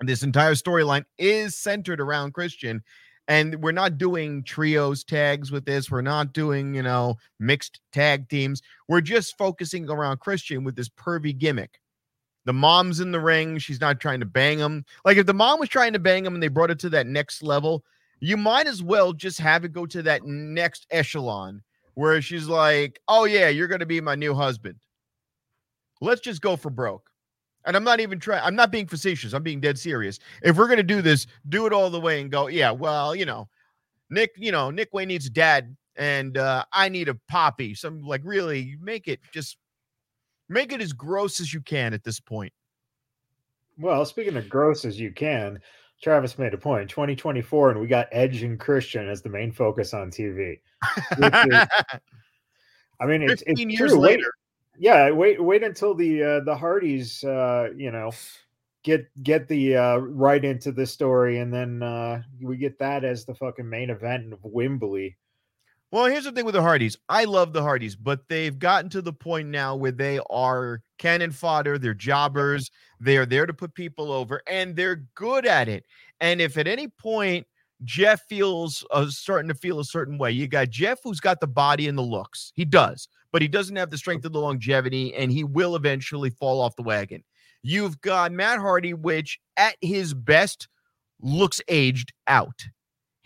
This 0.00 0.22
entire 0.22 0.54
storyline 0.54 1.04
is 1.18 1.56
centered 1.56 2.00
around 2.00 2.32
Christian 2.32 2.82
and 3.28 3.62
we're 3.62 3.72
not 3.72 3.98
doing 3.98 4.42
trios 4.42 5.04
tags 5.04 5.52
with 5.52 5.66
this. 5.66 5.90
We're 5.90 6.00
not 6.00 6.32
doing, 6.32 6.74
you 6.74 6.82
know, 6.82 7.16
mixed 7.38 7.80
tag 7.92 8.28
teams. 8.30 8.62
We're 8.88 9.02
just 9.02 9.36
focusing 9.36 9.88
around 9.88 10.20
Christian 10.20 10.64
with 10.64 10.76
this 10.76 10.88
pervy 10.88 11.36
gimmick. 11.36 11.78
The 12.48 12.54
mom's 12.54 13.00
in 13.00 13.12
the 13.12 13.20
ring. 13.20 13.58
She's 13.58 13.78
not 13.78 14.00
trying 14.00 14.20
to 14.20 14.24
bang 14.24 14.58
him. 14.58 14.86
Like 15.04 15.18
if 15.18 15.26
the 15.26 15.34
mom 15.34 15.60
was 15.60 15.68
trying 15.68 15.92
to 15.92 15.98
bang 15.98 16.24
him 16.24 16.32
and 16.32 16.42
they 16.42 16.48
brought 16.48 16.70
it 16.70 16.78
to 16.78 16.88
that 16.88 17.06
next 17.06 17.42
level, 17.42 17.84
you 18.20 18.38
might 18.38 18.66
as 18.66 18.82
well 18.82 19.12
just 19.12 19.38
have 19.38 19.66
it 19.66 19.74
go 19.74 19.84
to 19.84 20.00
that 20.04 20.24
next 20.24 20.86
echelon 20.90 21.60
where 21.92 22.22
she's 22.22 22.46
like, 22.46 23.00
oh, 23.06 23.26
yeah, 23.26 23.50
you're 23.50 23.68
going 23.68 23.80
to 23.80 23.84
be 23.84 24.00
my 24.00 24.14
new 24.14 24.32
husband. 24.32 24.76
Let's 26.00 26.22
just 26.22 26.40
go 26.40 26.56
for 26.56 26.70
broke. 26.70 27.10
And 27.66 27.76
I'm 27.76 27.84
not 27.84 28.00
even 28.00 28.18
trying, 28.18 28.42
I'm 28.42 28.56
not 28.56 28.72
being 28.72 28.86
facetious. 28.86 29.34
I'm 29.34 29.42
being 29.42 29.60
dead 29.60 29.78
serious. 29.78 30.18
If 30.42 30.56
we're 30.56 30.68
going 30.68 30.78
to 30.78 30.82
do 30.82 31.02
this, 31.02 31.26
do 31.50 31.66
it 31.66 31.74
all 31.74 31.90
the 31.90 32.00
way 32.00 32.22
and 32.22 32.30
go, 32.30 32.46
yeah, 32.46 32.70
well, 32.70 33.14
you 33.14 33.26
know, 33.26 33.46
Nick, 34.08 34.30
you 34.38 34.52
know, 34.52 34.70
Nick 34.70 34.88
Wayne 34.94 35.08
needs 35.08 35.28
dad 35.28 35.76
and 35.96 36.38
uh, 36.38 36.64
I 36.72 36.88
need 36.88 37.10
a 37.10 37.18
poppy. 37.28 37.74
Some 37.74 38.00
like 38.04 38.22
really 38.24 38.78
make 38.80 39.06
it 39.06 39.20
just 39.34 39.58
make 40.48 40.72
it 40.72 40.80
as 40.80 40.92
gross 40.92 41.40
as 41.40 41.52
you 41.52 41.60
can 41.60 41.94
at 41.94 42.04
this 42.04 42.20
point. 42.20 42.52
Well, 43.78 44.04
speaking 44.04 44.36
of 44.36 44.48
gross 44.48 44.84
as 44.84 44.98
you 44.98 45.12
can, 45.12 45.60
Travis 46.02 46.38
made 46.38 46.54
a 46.54 46.58
point. 46.58 46.90
2024, 46.90 47.70
and 47.70 47.80
we 47.80 47.86
got 47.86 48.08
Edge 48.12 48.42
and 48.42 48.58
Christian 48.58 49.08
as 49.08 49.22
the 49.22 49.28
main 49.28 49.52
focus 49.52 49.94
on 49.94 50.10
TV. 50.10 50.58
Is, 51.18 51.68
I 53.00 53.06
mean, 53.06 53.22
it's, 53.22 53.42
it's 53.46 53.60
years 53.60 53.92
true. 53.92 54.00
later 54.00 54.32
yeah, 54.78 55.10
wait 55.10 55.42
wait 55.42 55.62
until 55.62 55.94
the 55.94 56.22
uh, 56.22 56.40
the 56.40 56.56
Hardys 56.56 57.24
uh, 57.24 57.68
you 57.76 57.90
know 57.90 58.12
get 58.84 59.06
get 59.22 59.48
the 59.48 59.76
uh, 59.76 59.96
right 59.96 60.44
into 60.44 60.72
the 60.72 60.86
story, 60.86 61.38
and 61.38 61.52
then 61.52 61.82
uh, 61.82 62.22
we 62.40 62.56
get 62.56 62.78
that 62.78 63.04
as 63.04 63.24
the 63.24 63.34
fucking 63.34 63.68
main 63.68 63.90
event 63.90 64.32
of 64.32 64.38
Wembley. 64.42 65.16
Well, 65.90 66.04
here's 66.04 66.24
the 66.24 66.32
thing 66.32 66.44
with 66.44 66.54
the 66.54 66.62
Hardys. 66.62 66.98
I 67.08 67.24
love 67.24 67.52
the 67.52 67.62
Hardys, 67.62 67.96
but 67.96 68.28
they've 68.28 68.58
gotten 68.58 68.90
to 68.90 69.00
the 69.00 69.12
point 69.12 69.48
now 69.48 69.74
where 69.74 69.90
they 69.92 70.20
are 70.28 70.82
cannon 70.98 71.30
fodder. 71.30 71.78
They're 71.78 71.94
jobbers. 71.94 72.70
They 73.00 73.16
are 73.16 73.24
there 73.24 73.46
to 73.46 73.54
put 73.54 73.72
people 73.74 74.12
over, 74.12 74.42
and 74.46 74.76
they're 74.76 75.04
good 75.14 75.46
at 75.46 75.68
it. 75.68 75.86
And 76.20 76.40
if 76.42 76.58
at 76.58 76.66
any 76.66 76.88
point 76.88 77.46
Jeff 77.84 78.22
feels 78.28 78.84
uh, 78.90 79.06
starting 79.08 79.48
to 79.48 79.54
feel 79.54 79.80
a 79.80 79.84
certain 79.84 80.18
way. 80.18 80.32
You 80.32 80.48
got 80.48 80.70
Jeff, 80.70 80.98
who's 81.04 81.20
got 81.20 81.40
the 81.40 81.46
body 81.46 81.88
and 81.88 81.96
the 81.96 82.02
looks. 82.02 82.52
He 82.54 82.64
does, 82.64 83.08
but 83.32 83.40
he 83.40 83.48
doesn't 83.48 83.76
have 83.76 83.90
the 83.90 83.98
strength 83.98 84.24
of 84.24 84.32
the 84.32 84.40
longevity, 84.40 85.14
and 85.14 85.30
he 85.30 85.44
will 85.44 85.76
eventually 85.76 86.30
fall 86.30 86.60
off 86.60 86.76
the 86.76 86.82
wagon. 86.82 87.22
You've 87.62 88.00
got 88.00 88.32
Matt 88.32 88.58
Hardy, 88.58 88.94
which 88.94 89.38
at 89.56 89.76
his 89.80 90.12
best 90.12 90.68
looks 91.20 91.60
aged 91.68 92.12
out. 92.26 92.64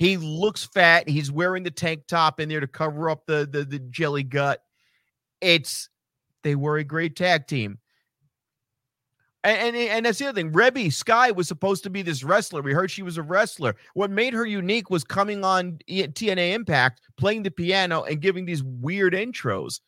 He 0.02 0.16
looks 0.16 0.64
fat. 0.64 1.08
He's 1.08 1.30
wearing 1.30 1.62
the 1.62 1.70
tank 1.70 2.08
top 2.08 2.40
in 2.40 2.48
there 2.48 2.58
to 2.58 2.66
cover 2.66 3.08
up 3.08 3.24
the 3.24 3.48
the, 3.48 3.64
the 3.64 3.78
jelly 3.78 4.24
gut. 4.24 4.60
It's 5.40 5.90
they 6.42 6.56
were 6.56 6.78
a 6.78 6.82
great 6.82 7.14
tag 7.14 7.46
team. 7.46 7.78
And, 9.44 9.76
and, 9.76 9.76
and 9.76 10.06
that's 10.06 10.18
the 10.18 10.26
other 10.26 10.40
thing. 10.40 10.52
Reby 10.52 10.92
Sky 10.92 11.30
was 11.30 11.46
supposed 11.46 11.84
to 11.84 11.90
be 11.90 12.02
this 12.02 12.24
wrestler. 12.24 12.62
We 12.62 12.72
heard 12.72 12.90
she 12.90 13.04
was 13.04 13.16
a 13.16 13.22
wrestler. 13.22 13.76
What 13.94 14.10
made 14.10 14.34
her 14.34 14.44
unique 14.44 14.90
was 14.90 15.04
coming 15.04 15.44
on 15.44 15.78
TNA 15.88 16.52
Impact, 16.52 17.00
playing 17.16 17.44
the 17.44 17.52
piano, 17.52 18.02
and 18.02 18.20
giving 18.20 18.44
these 18.44 18.64
weird 18.64 19.12
intros. 19.12 19.82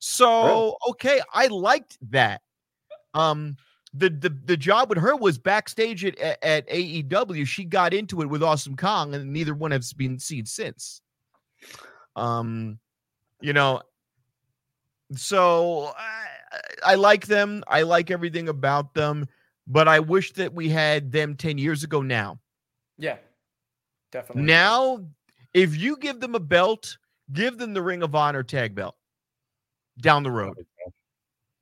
So 0.00 0.78
okay, 0.88 1.20
I 1.32 1.46
liked 1.46 1.96
that. 2.10 2.40
Um, 3.14 3.56
the 3.92 4.08
the 4.08 4.36
the 4.44 4.56
job 4.56 4.88
with 4.88 4.98
her 4.98 5.16
was 5.16 5.38
backstage 5.38 6.04
at, 6.04 6.18
at 6.20 6.68
AEW. 6.68 7.46
She 7.46 7.64
got 7.64 7.92
into 7.92 8.22
it 8.22 8.28
with 8.28 8.42
Awesome 8.42 8.76
Kong, 8.76 9.14
and 9.14 9.32
neither 9.32 9.54
one 9.54 9.72
has 9.72 9.92
been 9.92 10.18
seen 10.18 10.46
since. 10.46 11.00
Um, 12.14 12.78
you 13.40 13.52
know, 13.52 13.82
so 15.16 15.92
I, 15.98 16.26
I 16.84 16.94
like 16.94 17.26
them. 17.26 17.64
I 17.66 17.82
like 17.82 18.10
everything 18.10 18.48
about 18.48 18.94
them, 18.94 19.26
but 19.66 19.88
I 19.88 19.98
wish 19.98 20.32
that 20.34 20.54
we 20.54 20.68
had 20.68 21.10
them 21.10 21.34
ten 21.34 21.58
years 21.58 21.82
ago. 21.82 22.00
Now, 22.00 22.38
yeah, 22.96 23.16
definitely. 24.12 24.44
Now, 24.44 25.04
if 25.52 25.76
you 25.76 25.96
give 25.96 26.20
them 26.20 26.36
a 26.36 26.40
belt, 26.40 26.96
give 27.32 27.58
them 27.58 27.74
the 27.74 27.82
Ring 27.82 28.04
of 28.04 28.14
Honor 28.14 28.44
tag 28.44 28.76
belt 28.76 28.94
down 30.00 30.22
the 30.22 30.30
road. 30.30 30.56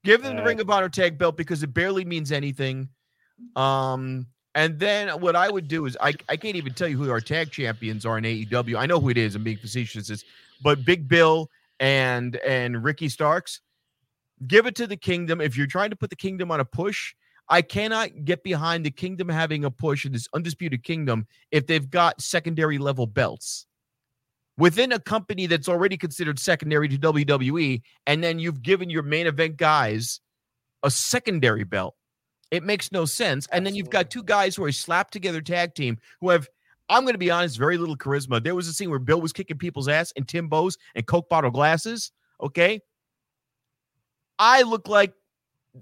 Give 0.04 0.22
them 0.22 0.36
the 0.36 0.42
Ring 0.42 0.60
of 0.60 0.70
Honor 0.70 0.88
tag 0.88 1.18
belt 1.18 1.36
because 1.36 1.62
it 1.62 1.74
barely 1.74 2.04
means 2.04 2.32
anything. 2.32 2.88
Um, 3.56 4.26
and 4.54 4.78
then 4.78 5.08
what 5.20 5.36
I 5.36 5.48
would 5.48 5.68
do 5.68 5.86
is 5.86 5.96
I, 6.00 6.14
I 6.28 6.36
can't 6.36 6.56
even 6.56 6.74
tell 6.74 6.88
you 6.88 6.96
who 6.96 7.10
our 7.10 7.20
tag 7.20 7.50
champions 7.50 8.04
are 8.04 8.18
in 8.18 8.24
AEW. 8.24 8.76
I 8.76 8.86
know 8.86 8.98
who 8.98 9.08
it 9.10 9.18
is. 9.18 9.34
I'm 9.36 9.44
being 9.44 9.56
facetious, 9.56 10.24
but 10.62 10.84
Big 10.84 11.06
Bill 11.08 11.48
and 11.78 12.36
and 12.36 12.82
Ricky 12.82 13.08
Starks. 13.08 13.60
Give 14.46 14.66
it 14.66 14.74
to 14.76 14.86
the 14.86 14.96
Kingdom. 14.96 15.40
If 15.40 15.56
you're 15.56 15.66
trying 15.66 15.90
to 15.90 15.96
put 15.96 16.10
the 16.10 16.16
Kingdom 16.16 16.50
on 16.50 16.60
a 16.60 16.64
push, 16.64 17.14
I 17.48 17.62
cannot 17.62 18.24
get 18.24 18.42
behind 18.42 18.84
the 18.84 18.90
Kingdom 18.90 19.28
having 19.28 19.64
a 19.64 19.70
push 19.70 20.04
in 20.04 20.12
this 20.12 20.28
undisputed 20.34 20.82
Kingdom 20.82 21.26
if 21.52 21.66
they've 21.66 21.88
got 21.88 22.20
secondary 22.20 22.78
level 22.78 23.06
belts 23.06 23.67
within 24.58 24.92
a 24.92 24.98
company 24.98 25.46
that's 25.46 25.68
already 25.68 25.96
considered 25.96 26.38
secondary 26.38 26.88
to 26.88 26.98
WWE, 26.98 27.80
and 28.06 28.22
then 28.22 28.38
you've 28.38 28.60
given 28.60 28.90
your 28.90 29.04
main 29.04 29.26
event 29.26 29.56
guys 29.56 30.20
a 30.82 30.90
secondary 30.90 31.64
belt. 31.64 31.94
It 32.50 32.64
makes 32.64 32.92
no 32.92 33.04
sense. 33.04 33.46
And 33.46 33.62
Absolutely. 33.62 33.70
then 33.70 33.76
you've 33.76 33.90
got 33.90 34.10
two 34.10 34.22
guys 34.22 34.56
who 34.56 34.64
are 34.64 34.68
a 34.68 34.72
slapped 34.72 35.12
together 35.12 35.40
tag 35.40 35.74
team 35.74 35.98
who 36.20 36.30
have, 36.30 36.48
I'm 36.88 37.04
going 37.04 37.14
to 37.14 37.18
be 37.18 37.30
honest, 37.30 37.56
very 37.56 37.78
little 37.78 37.96
charisma. 37.96 38.42
There 38.42 38.54
was 38.54 38.68
a 38.68 38.72
scene 38.72 38.90
where 38.90 38.98
Bill 38.98 39.20
was 39.20 39.32
kicking 39.32 39.58
people's 39.58 39.88
ass 39.88 40.12
in 40.12 40.24
Timbos 40.24 40.76
and 40.94 41.06
Coke 41.06 41.28
bottle 41.28 41.50
glasses. 41.50 42.10
Okay. 42.40 42.80
I 44.38 44.62
look 44.62 44.88
like 44.88 45.12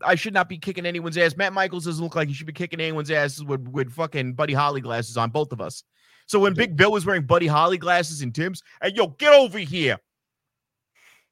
I 0.03 0.17
should 0.17 0.35
not 0.35 0.49
be 0.49 0.59
kicking 0.59 0.87
anyone's 0.87 1.17
ass. 1.17 1.37
Matt 1.37 1.53
Michaels 1.53 1.85
doesn't 1.85 2.03
look 2.03 2.17
like 2.17 2.29
he 2.29 2.35
should 2.35 2.47
be 2.47 2.53
kicking 2.53 2.81
anyone's 2.81 3.11
ass 3.11 3.41
with, 3.41 3.67
with 3.69 3.93
fucking 3.93 4.35
Buddy 4.35 4.53
Holly 4.53 4.81
glasses 4.81 5.17
on, 5.17 5.31
both 5.31 5.53
of 5.53 5.61
us. 5.61 5.85
So 6.27 6.41
when 6.41 6.55
Big 6.55 6.77
Bill 6.77 6.93
was 6.93 7.07
wearing 7.07 7.25
Buddy 7.25 7.47
Holly 7.47 7.79
glasses 7.79 8.23
and 8.23 8.35
Tim's, 8.35 8.63
hey, 8.83 8.93
yo, 8.95 9.09
get 9.09 9.33
over 9.33 9.59
here. 9.59 9.99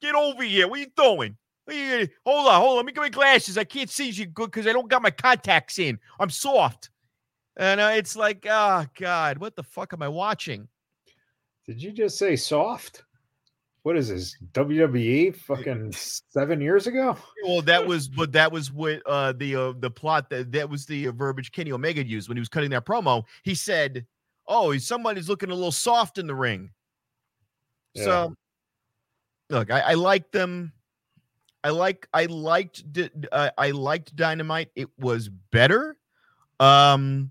Get 0.00 0.14
over 0.14 0.42
here. 0.42 0.68
What 0.68 0.78
are 0.78 0.82
you 0.82 0.86
doing? 0.96 1.36
Hold 2.24 2.48
on, 2.48 2.60
hold 2.60 2.70
on. 2.70 2.76
Let 2.76 2.86
me 2.86 2.92
get 2.92 3.00
my 3.00 3.08
glasses. 3.08 3.58
I 3.58 3.64
can't 3.64 3.90
see 3.90 4.10
you 4.10 4.26
good 4.26 4.50
because 4.50 4.66
I 4.66 4.72
don't 4.72 4.88
got 4.88 5.02
my 5.02 5.10
contacts 5.10 5.78
in. 5.78 5.98
I'm 6.20 6.30
soft. 6.30 6.90
And 7.56 7.80
uh, 7.80 7.92
it's 7.94 8.16
like, 8.16 8.46
oh, 8.48 8.84
God, 8.98 9.38
what 9.38 9.56
the 9.56 9.62
fuck 9.62 9.92
am 9.92 10.02
I 10.02 10.08
watching? 10.08 10.68
Did 11.66 11.82
you 11.82 11.92
just 11.92 12.18
say 12.18 12.36
soft? 12.36 13.04
What 13.82 13.96
is 13.96 14.08
this 14.08 14.36
WWE 14.52 15.36
fucking 15.36 15.92
seven 15.92 16.60
years 16.60 16.86
ago? 16.86 17.16
Well, 17.44 17.60
that 17.62 17.86
was, 17.86 18.08
but 18.08 18.32
that 18.32 18.50
was 18.50 18.72
what 18.72 19.02
uh, 19.06 19.32
the 19.32 19.54
uh, 19.54 19.72
the 19.78 19.90
plot 19.90 20.30
that 20.30 20.52
that 20.52 20.68
was 20.68 20.86
the 20.86 21.08
verbiage 21.08 21.52
Kenny 21.52 21.70
Omega 21.70 22.04
used 22.04 22.28
when 22.28 22.36
he 22.36 22.40
was 22.40 22.48
cutting 22.48 22.70
that 22.70 22.86
promo. 22.86 23.24
He 23.42 23.54
said, 23.54 24.06
oh, 24.46 24.76
somebody's 24.78 25.28
looking 25.28 25.50
a 25.50 25.54
little 25.54 25.72
soft 25.72 26.18
in 26.18 26.26
the 26.26 26.34
ring. 26.34 26.70
Yeah. 27.94 28.04
So, 28.04 28.36
look, 29.50 29.70
I, 29.70 29.80
I 29.80 29.94
like 29.94 30.30
them. 30.30 30.72
I 31.62 31.70
like 31.70 32.06
I 32.12 32.26
liked 32.26 32.84
uh, 33.32 33.50
I 33.56 33.70
liked 33.70 34.14
Dynamite. 34.14 34.68
It 34.76 34.88
was 34.98 35.28
better. 35.28 35.96
Um, 36.60 37.30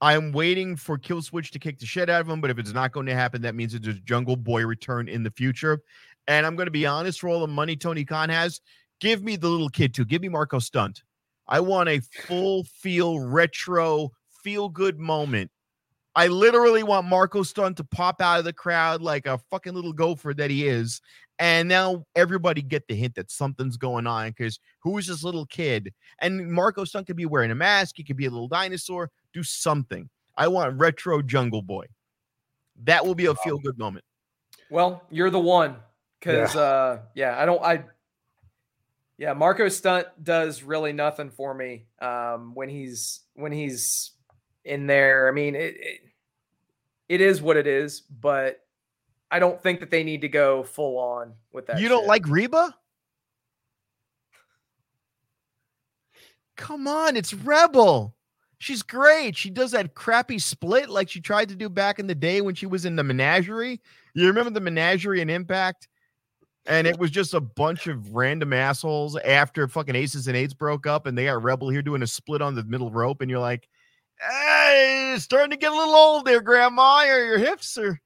I'm 0.00 0.32
waiting 0.32 0.76
for 0.76 0.98
Killswitch 0.98 1.50
to 1.50 1.58
kick 1.58 1.78
the 1.78 1.86
shit 1.86 2.08
out 2.10 2.20
of 2.20 2.28
him, 2.28 2.40
but 2.40 2.50
if 2.50 2.58
it's 2.58 2.72
not 2.72 2.92
going 2.92 3.06
to 3.06 3.14
happen, 3.14 3.42
that 3.42 3.54
means 3.54 3.74
it's 3.74 3.84
there's 3.84 4.00
Jungle 4.00 4.36
Boy 4.36 4.66
return 4.66 5.08
in 5.08 5.22
the 5.22 5.30
future. 5.30 5.80
And 6.26 6.46
I'm 6.46 6.56
going 6.56 6.66
to 6.66 6.72
be 6.72 6.86
honest, 6.86 7.20
for 7.20 7.28
all 7.28 7.40
the 7.40 7.46
money 7.46 7.76
Tony 7.76 8.04
Khan 8.04 8.30
has, 8.30 8.60
give 9.00 9.22
me 9.22 9.36
the 9.36 9.48
little 9.48 9.68
kid 9.68 9.94
too. 9.94 10.04
Give 10.04 10.22
me 10.22 10.28
Marco 10.28 10.58
Stunt. 10.58 11.02
I 11.46 11.60
want 11.60 11.90
a 11.90 12.00
full 12.00 12.64
feel 12.64 13.20
retro 13.20 14.10
feel 14.42 14.68
good 14.68 14.98
moment 14.98 15.50
I 16.16 16.28
literally 16.28 16.82
want 16.82 17.08
Marco 17.08 17.42
Stunt 17.42 17.76
to 17.78 17.84
pop 17.84 18.20
out 18.20 18.38
of 18.38 18.44
the 18.44 18.52
crowd 18.52 19.02
like 19.02 19.26
a 19.26 19.38
fucking 19.50 19.74
little 19.74 19.92
gopher 19.92 20.32
that 20.34 20.50
he 20.50 20.66
is. 20.66 21.00
And 21.40 21.68
now 21.68 22.04
everybody 22.14 22.62
get 22.62 22.86
the 22.86 22.94
hint 22.94 23.16
that 23.16 23.30
something's 23.30 23.76
going 23.76 24.06
on 24.06 24.28
because 24.28 24.60
who 24.80 24.98
is 24.98 25.08
this 25.08 25.24
little 25.24 25.46
kid? 25.46 25.92
And 26.20 26.52
Marco 26.52 26.84
Stunt 26.84 27.08
could 27.08 27.16
be 27.16 27.26
wearing 27.26 27.50
a 27.50 27.56
mask. 27.56 27.96
He 27.96 28.04
could 28.04 28.16
be 28.16 28.26
a 28.26 28.30
little 28.30 28.46
dinosaur. 28.46 29.10
Do 29.32 29.42
something. 29.42 30.08
I 30.36 30.46
want 30.48 30.78
retro 30.78 31.22
Jungle 31.22 31.62
Boy. 31.62 31.86
That 32.84 33.04
will 33.04 33.16
be 33.16 33.26
a 33.26 33.34
feel 33.34 33.58
good 33.58 33.78
moment. 33.78 34.04
Well, 34.70 35.02
you're 35.10 35.30
the 35.30 35.40
one 35.40 35.76
because, 36.20 36.54
yeah. 36.54 36.60
uh, 36.60 36.98
yeah, 37.14 37.40
I 37.40 37.44
don't, 37.44 37.62
I, 37.62 37.84
yeah, 39.18 39.32
Marco 39.32 39.68
Stunt 39.68 40.06
does 40.22 40.62
really 40.62 40.92
nothing 40.92 41.30
for 41.30 41.54
me 41.54 41.86
um, 42.00 42.54
when 42.54 42.68
he's 42.68 43.20
when 43.34 43.52
he's 43.52 44.10
in 44.64 44.86
there. 44.86 45.28
I 45.28 45.32
mean, 45.32 45.54
it, 45.54 45.76
it, 45.78 46.00
it 47.08 47.20
is 47.20 47.42
what 47.42 47.56
it 47.56 47.66
is, 47.66 48.00
but 48.00 48.60
I 49.30 49.38
don't 49.38 49.60
think 49.60 49.80
that 49.80 49.90
they 49.90 50.04
need 50.04 50.20
to 50.22 50.28
go 50.28 50.62
full 50.62 50.98
on 50.98 51.34
with 51.52 51.66
that. 51.66 51.80
You 51.80 51.88
don't 51.88 52.06
like 52.06 52.26
Reba? 52.28 52.74
Come 56.56 56.86
on, 56.86 57.16
it's 57.16 57.34
Rebel. 57.34 58.14
She's 58.58 58.82
great. 58.82 59.36
She 59.36 59.50
does 59.50 59.72
that 59.72 59.94
crappy 59.94 60.38
split 60.38 60.88
like 60.88 61.10
she 61.10 61.20
tried 61.20 61.48
to 61.48 61.56
do 61.56 61.68
back 61.68 61.98
in 61.98 62.06
the 62.06 62.14
day 62.14 62.40
when 62.40 62.54
she 62.54 62.66
was 62.66 62.84
in 62.84 62.96
the 62.96 63.02
menagerie. 63.02 63.80
You 64.14 64.26
remember 64.26 64.50
the 64.50 64.60
menagerie 64.60 65.20
and 65.20 65.30
Impact? 65.30 65.88
And 66.66 66.86
it 66.86 66.98
was 66.98 67.10
just 67.10 67.34
a 67.34 67.40
bunch 67.40 67.88
of 67.88 68.14
random 68.14 68.54
assholes 68.54 69.16
after 69.18 69.68
fucking 69.68 69.94
Aces 69.94 70.28
and 70.28 70.36
Eights 70.36 70.54
broke 70.54 70.86
up 70.86 71.04
and 71.04 71.18
they 71.18 71.26
got 71.26 71.42
Rebel 71.42 71.68
here 71.68 71.82
doing 71.82 72.02
a 72.02 72.06
split 72.06 72.40
on 72.40 72.54
the 72.54 72.64
middle 72.64 72.90
rope. 72.90 73.20
And 73.20 73.30
you're 73.30 73.38
like, 73.38 73.68
hey, 74.30 75.12
it's 75.14 75.24
starting 75.24 75.50
to 75.50 75.56
get 75.56 75.72
a 75.72 75.76
little 75.76 75.94
old 75.94 76.24
there, 76.24 76.40
Grandma. 76.40 77.04
Or 77.04 77.24
your 77.24 77.38
hips 77.38 77.76
are 77.78 78.00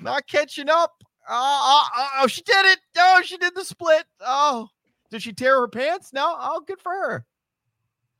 not 0.00 0.26
catching 0.26 0.68
up. 0.68 0.92
Oh, 1.28 1.88
oh, 1.96 2.08
oh, 2.20 2.26
she 2.26 2.42
did 2.42 2.66
it. 2.66 2.80
Oh, 2.98 3.22
she 3.24 3.36
did 3.36 3.54
the 3.54 3.64
split. 3.64 4.04
Oh, 4.20 4.68
did 5.10 5.22
she 5.22 5.32
tear 5.32 5.60
her 5.60 5.68
pants? 5.68 6.12
No. 6.12 6.36
Oh, 6.38 6.62
good 6.66 6.80
for 6.80 6.92
her. 6.92 7.26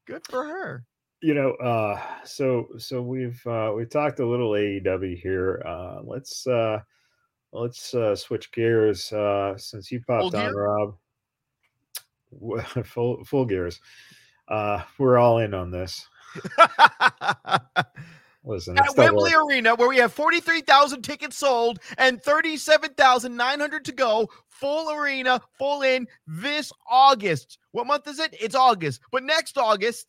Good 0.06 0.22
for 0.28 0.44
her. 0.44 0.84
You 1.20 1.34
know, 1.34 1.52
uh, 1.52 2.00
so 2.24 2.66
so 2.78 3.00
we've 3.00 3.40
uh 3.46 3.72
we 3.76 3.84
talked 3.86 4.18
a 4.18 4.26
little 4.26 4.50
AEW 4.50 5.20
here. 5.20 5.62
Uh 5.64 6.00
let's 6.02 6.46
uh 6.48 6.80
let's 7.52 7.94
uh 7.94 8.16
switch 8.16 8.50
gears 8.50 9.12
uh 9.12 9.56
since 9.56 9.92
you 9.92 10.02
popped 10.04 10.34
on, 10.34 10.52
Rob. 10.52 10.96
full 12.84 13.24
full 13.24 13.44
gears. 13.44 13.80
Uh 14.48 14.82
we're 14.98 15.18
all 15.18 15.38
in 15.38 15.54
on 15.54 15.70
this. 15.70 16.08
Listen, 18.44 18.76
at 18.76 18.96
Wembley 18.96 19.32
Arena, 19.34 19.76
where 19.76 19.88
we 19.88 19.98
have 19.98 20.12
43,000 20.12 21.02
tickets 21.02 21.36
sold 21.36 21.78
and 21.96 22.20
37,900 22.20 23.84
to 23.84 23.92
go, 23.92 24.28
full 24.48 24.90
arena, 24.90 25.40
full 25.58 25.82
in 25.82 26.08
this 26.26 26.72
August. 26.90 27.58
What 27.70 27.86
month 27.86 28.08
is 28.08 28.18
it? 28.18 28.34
It's 28.40 28.56
August. 28.56 29.00
But 29.12 29.22
next 29.22 29.56
August. 29.58 30.08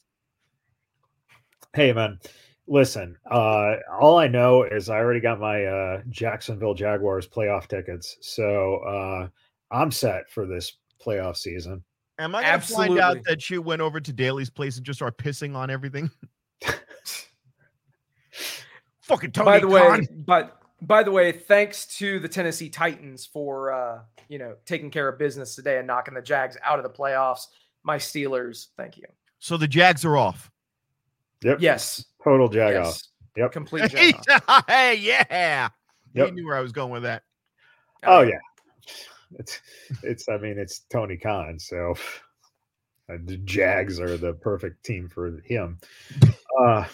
Hey, 1.75 1.93
man. 1.93 2.19
Listen, 2.65 3.17
uh, 3.29 3.75
all 3.99 4.17
I 4.17 4.27
know 4.27 4.63
is 4.63 4.89
I 4.89 4.97
already 4.97 5.19
got 5.19 5.39
my 5.39 5.65
uh, 5.65 6.01
Jacksonville 6.09 6.73
Jaguars 6.73 7.27
playoff 7.27 7.67
tickets. 7.67 8.17
So 8.21 8.77
uh, 8.77 9.27
I'm 9.69 9.91
set 9.91 10.31
for 10.31 10.45
this 10.45 10.77
playoff 11.03 11.35
season. 11.35 11.83
Am 12.23 12.33
I 12.35 12.41
going 12.41 12.59
to 12.61 12.65
find 12.65 12.99
out 12.99 13.17
that 13.25 13.49
you 13.49 13.61
went 13.61 13.81
over 13.81 13.99
to 13.99 14.13
Daily's 14.13 14.49
place 14.49 14.77
and 14.77 14.85
just 14.85 14.99
start 14.99 15.17
pissing 15.17 15.55
on 15.55 15.69
everything? 15.69 16.09
Fucking 19.01 19.31
Tony 19.31 19.45
by 19.45 19.59
the 19.59 19.67
Khan. 19.67 19.99
way, 19.99 20.07
but 20.25 20.61
by 20.81 21.03
the 21.03 21.11
way, 21.11 21.33
thanks 21.33 21.85
to 21.97 22.19
the 22.19 22.27
Tennessee 22.29 22.69
Titans 22.69 23.25
for 23.25 23.73
uh, 23.73 23.99
you 24.29 24.39
know 24.39 24.55
taking 24.65 24.89
care 24.89 25.09
of 25.09 25.19
business 25.19 25.55
today 25.55 25.77
and 25.77 25.87
knocking 25.87 26.13
the 26.13 26.21
Jags 26.21 26.55
out 26.63 26.79
of 26.79 26.83
the 26.83 26.89
playoffs. 26.89 27.47
My 27.83 27.97
Steelers, 27.97 28.67
thank 28.77 28.97
you. 28.97 29.03
So 29.39 29.57
the 29.57 29.67
Jags 29.67 30.05
are 30.05 30.15
off. 30.15 30.49
Yep. 31.43 31.57
Yes, 31.59 32.05
Total 32.23 32.47
jag 32.47 32.77
off. 32.77 33.01
Yep. 33.35 33.51
complete. 33.51 33.91
jag 33.91 34.15
off. 34.47 34.63
hey, 34.69 34.95
yeah. 34.95 35.67
Yep. 36.13 36.27
He 36.27 36.31
knew 36.31 36.45
where 36.45 36.55
I 36.55 36.61
was 36.61 36.71
going 36.71 36.91
with 36.91 37.03
that. 37.03 37.23
Oh 38.03 38.21
yeah. 38.21 38.39
It's 39.39 39.59
it's 40.03 40.29
I 40.29 40.37
mean 40.37 40.57
it's 40.57 40.79
Tony 40.91 41.17
Khan, 41.17 41.57
so 41.59 41.93
uh, 43.09 43.17
the 43.25 43.37
Jags 43.37 43.99
are 43.99 44.17
the 44.17 44.33
perfect 44.33 44.83
team 44.85 45.09
for 45.09 45.39
him. 45.45 45.79
Uh 46.61 46.85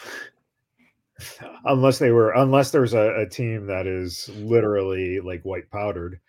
unless 1.66 2.00
they 2.00 2.12
were 2.12 2.32
unless 2.32 2.72
there's 2.72 2.94
a, 2.94 3.22
a 3.22 3.28
team 3.30 3.66
that 3.68 3.86
is 3.88 4.30
literally 4.38 5.20
like 5.20 5.44
white 5.44 5.70
powdered. 5.70 6.20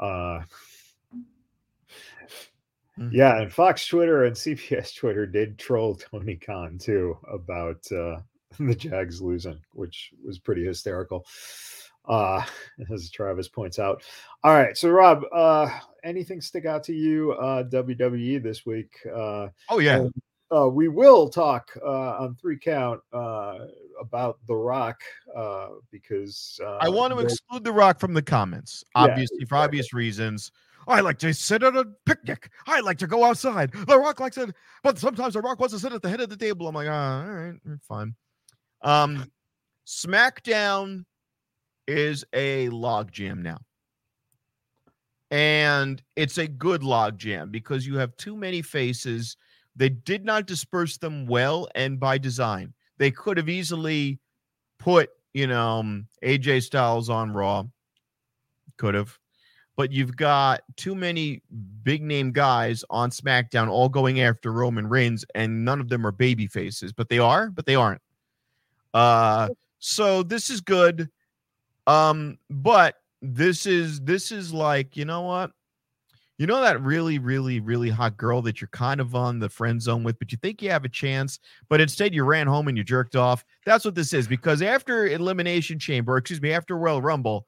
Uh 0.00 0.40
Mhm. 2.98 3.10
yeah, 3.12 3.40
and 3.40 3.52
Fox 3.52 3.86
Twitter 3.86 4.24
and 4.24 4.34
CBS 4.34 4.92
Twitter 4.96 5.24
did 5.24 5.56
troll 5.56 5.94
Tony 5.94 6.34
Khan 6.34 6.78
too 6.78 7.16
about 7.32 7.80
uh 7.92 8.20
the 8.58 8.74
Jags 8.74 9.22
losing, 9.22 9.60
which 9.72 10.12
was 10.24 10.38
pretty 10.40 10.64
hysterical. 10.64 11.24
Uh 12.08 12.44
as 12.92 13.10
Travis 13.10 13.48
points 13.48 13.78
out. 13.78 14.02
All 14.42 14.54
right, 14.54 14.76
so 14.76 14.88
Rob, 14.88 15.22
uh 15.32 15.70
anything 16.04 16.40
stick 16.40 16.64
out 16.64 16.82
to 16.84 16.92
you 16.94 17.32
uh 17.32 17.64
WWE 17.64 18.42
this 18.42 18.64
week? 18.64 18.92
Uh 19.14 19.48
Oh 19.68 19.78
yeah. 19.78 20.04
uh, 20.54 20.68
we 20.68 20.88
will 20.88 21.28
talk 21.28 21.70
uh, 21.84 22.16
on 22.18 22.34
three 22.36 22.58
count 22.58 23.00
uh, 23.12 23.58
about 24.00 24.38
The 24.46 24.54
Rock 24.54 25.00
uh, 25.36 25.68
because 25.90 26.58
uh, 26.64 26.78
I 26.80 26.88
want 26.88 27.12
to 27.12 27.20
exclude 27.20 27.64
The 27.64 27.72
Rock 27.72 28.00
from 28.00 28.14
the 28.14 28.22
comments, 28.22 28.82
Yeah, 28.96 29.02
obviously 29.02 29.44
for 29.44 29.56
obvious 29.56 29.92
reasons. 29.92 30.50
I 30.86 31.00
like 31.00 31.18
to 31.18 31.34
sit 31.34 31.62
at 31.62 31.76
a 31.76 31.84
picnic. 32.06 32.50
I 32.66 32.80
like 32.80 32.96
to 32.98 33.06
go 33.06 33.24
outside. 33.24 33.72
The 33.72 33.98
Rock 33.98 34.20
likes 34.20 34.38
it, 34.38 34.54
but 34.82 34.98
sometimes 34.98 35.34
The 35.34 35.42
Rock 35.42 35.60
wants 35.60 35.74
to 35.74 35.78
sit 35.80 35.92
at 35.92 36.00
the 36.00 36.08
head 36.08 36.20
of 36.20 36.30
the 36.30 36.36
table. 36.36 36.66
I'm 36.66 36.74
like, 36.74 36.88
ah, 36.88 37.26
all 37.26 37.30
right, 37.30 37.54
fine. 37.86 38.14
Um, 38.80 39.30
SmackDown 39.86 41.04
is 41.88 42.24
a 42.32 42.68
logjam 42.68 43.42
now, 43.42 43.58
and 45.30 46.02
it's 46.14 46.38
a 46.38 46.46
good 46.46 46.82
logjam 46.82 47.50
because 47.50 47.86
you 47.86 47.96
have 47.96 48.16
too 48.16 48.36
many 48.36 48.62
faces. 48.62 49.36
They 49.74 49.88
did 49.88 50.24
not 50.24 50.46
disperse 50.46 50.98
them 50.98 51.26
well 51.26 51.68
and 51.74 51.98
by 51.98 52.18
design. 52.18 52.74
They 52.98 53.10
could 53.10 53.36
have 53.36 53.48
easily 53.48 54.20
put, 54.78 55.10
you 55.34 55.46
know, 55.46 55.78
um, 55.78 56.06
AJ 56.22 56.64
Styles 56.64 57.08
on 57.08 57.32
Raw. 57.32 57.64
Could 58.76 58.94
have. 58.94 59.18
But 59.76 59.92
you've 59.92 60.16
got 60.16 60.62
too 60.76 60.96
many 60.96 61.42
big 61.84 62.02
name 62.02 62.32
guys 62.32 62.84
on 62.90 63.10
SmackDown 63.10 63.68
all 63.68 63.88
going 63.88 64.20
after 64.20 64.52
Roman 64.52 64.88
Reigns, 64.88 65.24
and 65.34 65.64
none 65.64 65.80
of 65.80 65.88
them 65.88 66.04
are 66.06 66.12
baby 66.12 66.48
faces, 66.48 66.92
but 66.92 67.08
they 67.08 67.18
are, 67.18 67.50
but 67.50 67.64
they 67.64 67.76
aren't. 67.76 68.02
Uh 68.92 69.48
so 69.78 70.22
this 70.22 70.50
is 70.50 70.60
good. 70.60 71.08
Um, 71.88 72.38
but 72.50 72.96
this 73.22 73.66
is 73.66 74.00
this 74.02 74.30
is 74.30 74.52
like, 74.52 74.96
you 74.96 75.04
know 75.04 75.22
what? 75.22 75.50
You 76.36 76.46
know 76.46 76.60
that 76.60 76.80
really, 76.82 77.18
really, 77.18 77.58
really 77.58 77.90
hot 77.90 78.16
girl 78.16 78.42
that 78.42 78.60
you're 78.60 78.68
kind 78.68 79.00
of 79.00 79.16
on 79.16 79.40
the 79.40 79.48
friend 79.48 79.82
zone 79.82 80.04
with, 80.04 80.20
but 80.20 80.30
you 80.30 80.38
think 80.40 80.62
you 80.62 80.70
have 80.70 80.84
a 80.84 80.88
chance, 80.88 81.40
but 81.68 81.80
instead 81.80 82.14
you 82.14 82.22
ran 82.22 82.46
home 82.46 82.68
and 82.68 82.78
you 82.78 82.84
jerked 82.84 83.16
off. 83.16 83.44
That's 83.66 83.84
what 83.84 83.96
this 83.96 84.12
is 84.12 84.28
because 84.28 84.62
after 84.62 85.08
Elimination 85.08 85.80
Chamber, 85.80 86.16
excuse 86.16 86.40
me, 86.40 86.52
after 86.52 86.78
Royal 86.78 87.02
Rumble, 87.02 87.46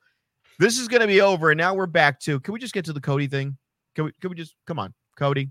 this 0.59 0.77
is 0.79 0.89
going 0.89 1.03
to 1.03 1.07
be 1.07 1.21
over, 1.21 1.51
and 1.51 1.59
now 1.59 1.75
we're 1.75 1.87
back 1.87 2.19
to. 2.21 2.41
Can 2.41 2.53
we 2.53 2.59
just 2.59 2.75
get 2.75 2.85
to 2.87 2.93
the 2.93 3.01
Cody 3.01 3.29
thing? 3.29 3.57
Can 3.95 4.07
we? 4.07 4.13
Can 4.21 4.31
we 4.31 4.37
just 4.37 4.57
come 4.67 4.79
on, 4.79 4.93
Cody? 5.17 5.51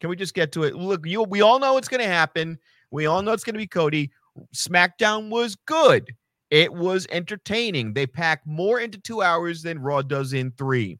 Can 0.00 0.10
we 0.10 0.16
just 0.16 0.34
get 0.34 0.52
to 0.52 0.62
it? 0.62 0.76
Look, 0.76 1.04
you. 1.04 1.22
We 1.24 1.40
all 1.40 1.58
know 1.58 1.78
it's 1.78 1.88
going 1.88 2.02
to 2.02 2.06
happen. 2.06 2.58
We 2.90 3.06
all 3.06 3.22
know 3.22 3.32
it's 3.32 3.44
going 3.44 3.54
to 3.54 3.58
be 3.58 3.66
Cody. 3.66 4.12
SmackDown 4.54 5.30
was 5.30 5.56
good. 5.66 6.06
It 6.50 6.72
was 6.72 7.06
entertaining. 7.10 7.92
They 7.92 8.06
pack 8.06 8.42
more 8.46 8.80
into 8.80 8.98
two 8.98 9.22
hours 9.22 9.62
than 9.62 9.80
Raw 9.80 10.02
does 10.02 10.32
in 10.32 10.52
three. 10.52 10.98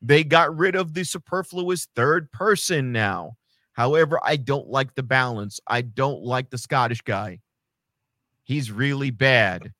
They 0.00 0.24
got 0.24 0.56
rid 0.56 0.74
of 0.74 0.94
the 0.94 1.04
superfluous 1.04 1.86
third 1.94 2.30
person 2.32 2.90
now. 2.90 3.36
However, 3.72 4.18
I 4.22 4.36
don't 4.36 4.68
like 4.68 4.94
the 4.94 5.02
balance. 5.02 5.60
I 5.66 5.82
don't 5.82 6.22
like 6.22 6.50
the 6.50 6.58
Scottish 6.58 7.00
guy. 7.02 7.38
He's 8.44 8.72
really 8.72 9.10
bad. 9.10 9.72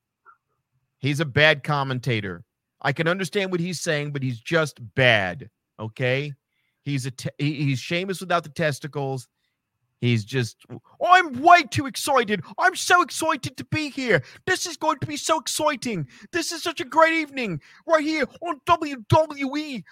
He's 0.99 1.21
a 1.21 1.25
bad 1.25 1.65
commentator. 1.65 2.45
I 2.81 2.93
can 2.93 3.09
understand 3.09 3.51
what 3.51 3.61
he's 3.61 3.81
saying, 3.81 4.13
but 4.13 4.23
he's 4.23 4.41
just 4.41 4.79
bad. 4.95 5.51
Okay, 5.81 6.33
he's 6.83 7.07
a 7.07 7.11
te- 7.11 7.31
he's 7.39 7.81
Sheamus 7.81 8.21
without 8.21 8.45
the 8.45 8.51
testicles. 8.51 9.27
He's 10.03 10.25
just. 10.25 10.57
I'm 11.01 11.41
way 11.41 11.63
too 11.63 11.87
excited. 11.87 12.43
I'm 12.59 12.75
so 12.75 13.03
excited 13.03 13.57
to 13.57 13.65
be 13.67 13.89
here. 13.89 14.25
This 14.47 14.67
is 14.67 14.77
going 14.77 14.99
to 14.99 15.07
be 15.07 15.17
so 15.17 15.39
exciting. 15.39 16.09
This 16.33 16.51
is 16.51 16.61
such 16.61 16.81
a 16.81 16.85
great 16.85 17.13
evening 17.13 17.61
right 17.87 18.03
here 18.03 18.25
on 18.41 18.61
WWE 18.67 19.85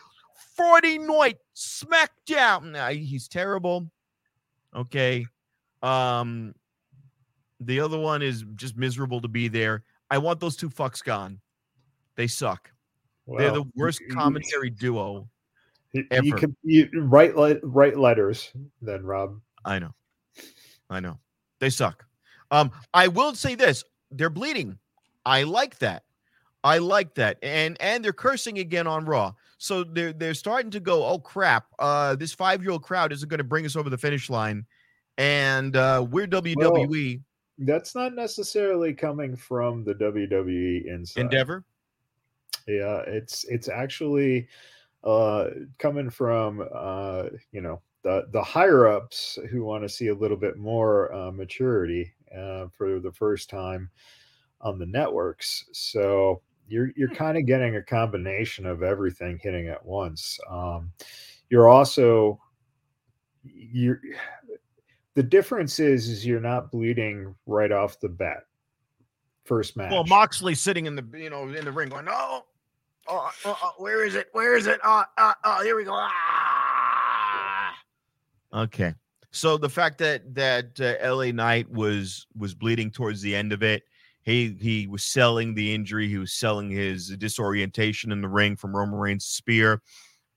Friday 0.56 0.98
night 0.98 1.38
SmackDown. 1.54 2.72
Nah, 2.72 2.88
he's 2.88 3.28
terrible. 3.28 3.88
Okay. 4.74 5.26
Um, 5.80 6.56
the 7.60 7.78
other 7.78 7.98
one 7.98 8.20
is 8.20 8.44
just 8.56 8.76
miserable 8.76 9.20
to 9.20 9.28
be 9.28 9.46
there. 9.46 9.84
I 10.10 10.18
want 10.18 10.40
those 10.40 10.56
two 10.56 10.70
fucks 10.70 11.04
gone. 11.04 11.38
They 12.16 12.26
suck. 12.26 12.72
They're 13.28 13.52
the 13.52 13.70
worst 13.76 14.02
commentary 14.10 14.70
duo. 14.70 15.28
You, 15.92 16.04
ever. 16.10 16.26
you 16.26 16.34
can 16.34 16.56
you 16.64 16.88
write 16.96 17.36
le- 17.36 17.60
write 17.62 17.96
letters 17.96 18.50
then, 18.82 19.04
Rob. 19.04 19.40
I 19.64 19.78
know. 19.78 19.94
I 20.90 21.00
know. 21.00 21.18
They 21.60 21.70
suck. 21.70 22.04
Um, 22.50 22.70
I 22.92 23.08
will 23.08 23.34
say 23.34 23.54
this: 23.54 23.84
they're 24.10 24.30
bleeding. 24.30 24.78
I 25.24 25.44
like 25.44 25.78
that. 25.78 26.04
I 26.64 26.78
like 26.78 27.14
that. 27.14 27.38
And 27.42 27.76
and 27.80 28.04
they're 28.04 28.12
cursing 28.12 28.58
again 28.58 28.86
on 28.86 29.04
Raw. 29.04 29.32
So 29.58 29.84
they're 29.84 30.12
they're 30.12 30.34
starting 30.34 30.70
to 30.72 30.80
go, 30.80 31.06
oh 31.06 31.18
crap, 31.18 31.66
uh, 31.78 32.16
this 32.16 32.32
five-year-old 32.34 32.82
crowd 32.82 33.12
isn't 33.12 33.28
going 33.28 33.38
to 33.38 33.44
bring 33.44 33.64
us 33.66 33.76
over 33.76 33.90
the 33.90 33.98
finish 33.98 34.28
line. 34.28 34.66
And 35.18 35.76
uh 35.76 36.06
we're 36.10 36.26
WWE 36.26 37.20
That's 37.58 37.94
not 37.94 38.14
necessarily 38.14 38.94
coming 38.94 39.36
from 39.36 39.84
the 39.84 39.94
WWE 39.94 40.86
inside. 40.86 41.20
Endeavor. 41.20 41.64
Yeah, 42.66 43.00
it's 43.06 43.44
it's 43.44 43.68
actually 43.68 44.48
uh 45.04 45.48
coming 45.78 46.10
from 46.10 46.66
uh 46.74 47.24
you 47.52 47.60
know 47.60 47.80
the 48.02 48.26
the 48.32 48.42
higher 48.42 48.88
ups 48.88 49.38
who 49.50 49.64
want 49.64 49.82
to 49.82 49.88
see 49.88 50.08
a 50.08 50.14
little 50.14 50.36
bit 50.36 50.56
more 50.56 51.12
uh, 51.12 51.30
maturity 51.30 52.12
uh, 52.36 52.66
for 52.76 53.00
the 53.00 53.12
first 53.12 53.50
time 53.50 53.90
on 54.60 54.78
the 54.78 54.86
networks. 54.86 55.64
So 55.72 56.42
you're 56.68 56.90
you're 56.96 57.14
kind 57.14 57.36
of 57.36 57.46
getting 57.46 57.76
a 57.76 57.82
combination 57.82 58.66
of 58.66 58.82
everything 58.82 59.38
hitting 59.42 59.68
at 59.68 59.84
once. 59.84 60.38
Um, 60.48 60.92
you're 61.48 61.68
also 61.68 62.40
you're 63.42 64.00
the 65.14 65.22
difference 65.22 65.80
is 65.80 66.08
is 66.08 66.24
you're 66.24 66.40
not 66.40 66.70
bleeding 66.70 67.34
right 67.46 67.72
off 67.72 68.00
the 68.00 68.08
bat. 68.08 68.44
First 69.44 69.76
match. 69.76 69.90
Well, 69.90 70.04
Moxley 70.04 70.54
sitting 70.54 70.86
in 70.86 70.94
the 70.94 71.04
you 71.18 71.30
know 71.30 71.48
in 71.48 71.64
the 71.64 71.72
ring 71.72 71.88
going, 71.88 72.06
oh, 72.08 72.44
oh, 73.08 73.30
oh, 73.44 73.58
oh, 73.62 73.72
where 73.78 74.06
is 74.06 74.14
it? 74.14 74.28
Where 74.32 74.56
is 74.56 74.66
it? 74.66 74.78
Oh, 74.84 75.02
oh, 75.18 75.32
oh, 75.44 75.62
here 75.62 75.76
we 75.76 75.84
go. 75.84 75.92
Ah. 75.94 76.39
Okay. 78.52 78.94
So 79.32 79.56
the 79.56 79.68
fact 79.68 79.98
that 79.98 80.34
that 80.34 80.80
uh, 80.80 81.14
LA 81.14 81.30
Knight 81.30 81.70
was 81.70 82.26
was 82.36 82.54
bleeding 82.54 82.90
towards 82.90 83.22
the 83.22 83.34
end 83.34 83.52
of 83.52 83.62
it, 83.62 83.84
he 84.22 84.56
he 84.60 84.86
was 84.86 85.04
selling 85.04 85.54
the 85.54 85.72
injury, 85.74 86.08
he 86.08 86.18
was 86.18 86.32
selling 86.32 86.68
his 86.70 87.08
disorientation 87.16 88.10
in 88.12 88.20
the 88.20 88.28
ring 88.28 88.56
from 88.56 88.74
Roman 88.74 88.98
Reigns' 88.98 89.26
spear. 89.26 89.82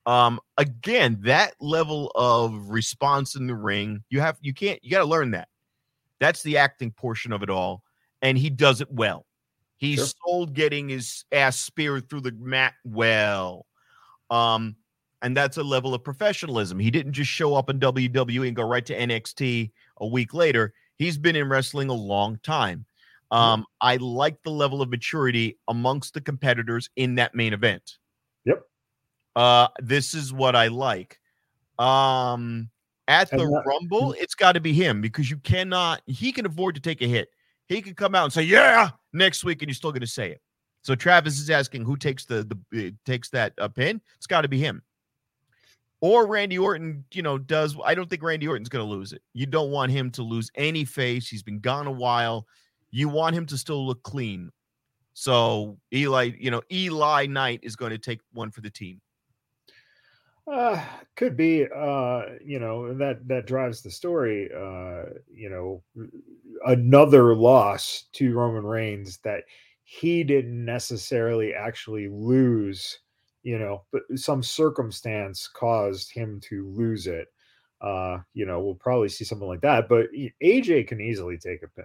Um, 0.06 0.38
again, 0.58 1.18
that 1.22 1.54
level 1.60 2.12
of 2.14 2.68
response 2.68 3.34
in 3.36 3.46
the 3.46 3.54
ring, 3.56 4.04
you 4.10 4.20
have 4.20 4.38
you 4.40 4.54
can't 4.54 4.82
you 4.84 4.90
got 4.90 5.00
to 5.00 5.04
learn 5.06 5.32
that. 5.32 5.48
That's 6.20 6.42
the 6.42 6.58
acting 6.58 6.92
portion 6.92 7.32
of 7.32 7.42
it 7.42 7.50
all, 7.50 7.82
and 8.22 8.38
he 8.38 8.48
does 8.50 8.80
it 8.80 8.90
well. 8.90 9.26
He's 9.76 9.98
Sure. 9.98 10.06
sold 10.24 10.54
getting 10.54 10.88
his 10.88 11.24
ass 11.32 11.58
speared 11.58 12.08
through 12.08 12.20
the 12.20 12.32
mat 12.32 12.74
well. 12.84 13.66
Um, 14.30 14.76
and 15.24 15.34
that's 15.34 15.56
a 15.56 15.62
level 15.62 15.94
of 15.94 16.04
professionalism. 16.04 16.78
He 16.78 16.90
didn't 16.90 17.14
just 17.14 17.30
show 17.30 17.54
up 17.54 17.70
in 17.70 17.80
WWE 17.80 18.46
and 18.46 18.54
go 18.54 18.62
right 18.62 18.84
to 18.84 18.96
NXT 18.96 19.70
a 19.96 20.06
week 20.06 20.34
later. 20.34 20.74
He's 20.98 21.16
been 21.16 21.34
in 21.34 21.48
wrestling 21.48 21.88
a 21.88 21.94
long 21.94 22.38
time. 22.42 22.84
Um, 23.30 23.64
I 23.80 23.96
like 23.96 24.40
the 24.42 24.50
level 24.50 24.82
of 24.82 24.90
maturity 24.90 25.58
amongst 25.66 26.12
the 26.12 26.20
competitors 26.20 26.90
in 26.96 27.14
that 27.14 27.34
main 27.34 27.54
event. 27.54 27.96
Yep. 28.44 28.66
Uh, 29.34 29.68
this 29.80 30.12
is 30.12 30.30
what 30.30 30.54
I 30.54 30.68
like. 30.68 31.18
Um, 31.78 32.68
at 33.08 33.30
the 33.30 33.38
that- 33.38 33.62
Rumble, 33.66 34.12
it's 34.18 34.34
got 34.34 34.52
to 34.52 34.60
be 34.60 34.74
him 34.74 35.00
because 35.00 35.30
you 35.30 35.38
cannot. 35.38 36.02
He 36.06 36.32
can 36.32 36.44
afford 36.44 36.74
to 36.74 36.82
take 36.82 37.00
a 37.00 37.06
hit. 37.08 37.30
he 37.66 37.80
can 37.80 37.94
come 37.94 38.14
out 38.14 38.24
and 38.24 38.32
say, 38.32 38.42
"Yeah," 38.42 38.90
next 39.14 39.42
week, 39.42 39.62
and 39.62 39.70
you're 39.70 39.74
still 39.74 39.90
going 39.90 40.02
to 40.02 40.06
say 40.06 40.30
it. 40.30 40.42
So 40.82 40.94
Travis 40.94 41.40
is 41.40 41.48
asking 41.48 41.86
who 41.86 41.96
takes 41.96 42.26
the 42.26 42.46
the 42.70 42.88
uh, 42.88 42.90
takes 43.06 43.30
that 43.30 43.54
uh, 43.58 43.68
pin. 43.68 44.02
It's 44.18 44.26
got 44.26 44.42
to 44.42 44.48
be 44.48 44.58
him. 44.58 44.82
Or 46.00 46.26
Randy 46.26 46.58
Orton, 46.58 47.04
you 47.12 47.22
know, 47.22 47.38
does 47.38 47.76
I 47.82 47.94
don't 47.94 48.10
think 48.10 48.22
Randy 48.22 48.46
Orton's 48.46 48.68
going 48.68 48.84
to 48.84 48.90
lose 48.90 49.12
it. 49.12 49.22
You 49.32 49.46
don't 49.46 49.70
want 49.70 49.90
him 49.90 50.10
to 50.12 50.22
lose 50.22 50.50
any 50.54 50.84
face. 50.84 51.28
He's 51.28 51.42
been 51.42 51.60
gone 51.60 51.86
a 51.86 51.92
while. 51.92 52.46
You 52.90 53.08
want 53.08 53.34
him 53.34 53.46
to 53.46 53.56
still 53.56 53.86
look 53.86 54.02
clean. 54.02 54.50
So 55.14 55.78
Eli, 55.92 56.32
you 56.38 56.50
know, 56.50 56.62
LA 56.70 57.22
Knight 57.22 57.60
is 57.62 57.76
going 57.76 57.90
to 57.90 57.98
take 57.98 58.20
one 58.32 58.50
for 58.50 58.60
the 58.60 58.70
team. 58.70 59.00
Uh, 60.46 60.82
could 61.16 61.36
be. 61.36 61.64
Uh, 61.64 62.22
you 62.44 62.58
know 62.58 62.92
that 62.94 63.26
that 63.28 63.46
drives 63.46 63.80
the 63.80 63.90
story. 63.90 64.50
Uh, 64.54 65.04
you 65.32 65.48
know, 65.48 65.82
another 66.66 67.34
loss 67.34 68.04
to 68.12 68.34
Roman 68.34 68.66
Reigns 68.66 69.18
that 69.24 69.44
he 69.84 70.22
didn't 70.22 70.64
necessarily 70.64 71.54
actually 71.54 72.08
lose. 72.08 72.98
You 73.44 73.58
know, 73.58 73.84
but 73.92 74.02
some 74.16 74.42
circumstance 74.42 75.48
caused 75.48 76.12
him 76.12 76.40
to 76.48 76.66
lose 76.70 77.06
it. 77.06 77.28
Uh, 77.80 78.18
you 78.32 78.46
know, 78.46 78.60
we'll 78.60 78.74
probably 78.74 79.08
see 79.08 79.24
something 79.24 79.46
like 79.46 79.60
that. 79.60 79.88
But 79.88 80.06
AJ 80.42 80.88
can 80.88 81.00
easily 81.00 81.38
take 81.38 81.62
a 81.62 81.68
pin. 81.68 81.84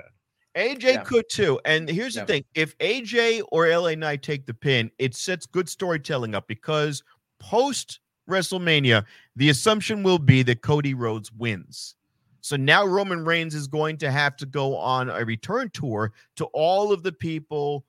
AJ 0.55 0.83
yeah. 0.83 1.03
could 1.03 1.29
too. 1.29 1.59
And 1.65 1.87
here's 1.87 2.15
yeah. 2.15 2.23
the 2.23 2.27
thing 2.33 2.45
if 2.55 2.77
AJ 2.79 3.43
or 3.51 3.67
LA 3.67 3.95
Knight 3.95 4.23
take 4.23 4.45
the 4.45 4.53
pin, 4.53 4.89
it 4.97 5.15
sets 5.15 5.45
good 5.45 5.69
storytelling 5.69 6.33
up 6.33 6.47
because 6.47 7.03
post 7.39 7.99
WrestleMania, 8.29 9.05
the 9.35 9.49
assumption 9.49 10.03
will 10.03 10.19
be 10.19 10.43
that 10.43 10.61
Cody 10.61 10.93
Rhodes 10.93 11.31
wins. 11.31 11.95
So 12.41 12.55
now 12.55 12.85
Roman 12.85 13.25
Reigns 13.25 13.53
is 13.53 13.67
going 13.67 13.97
to 13.97 14.11
have 14.11 14.37
to 14.37 14.45
go 14.45 14.77
on 14.77 15.09
a 15.09 15.25
return 15.25 15.69
tour 15.71 16.13
to 16.37 16.45
all 16.45 16.93
of 16.93 17.03
the 17.03 17.11
people 17.11 17.85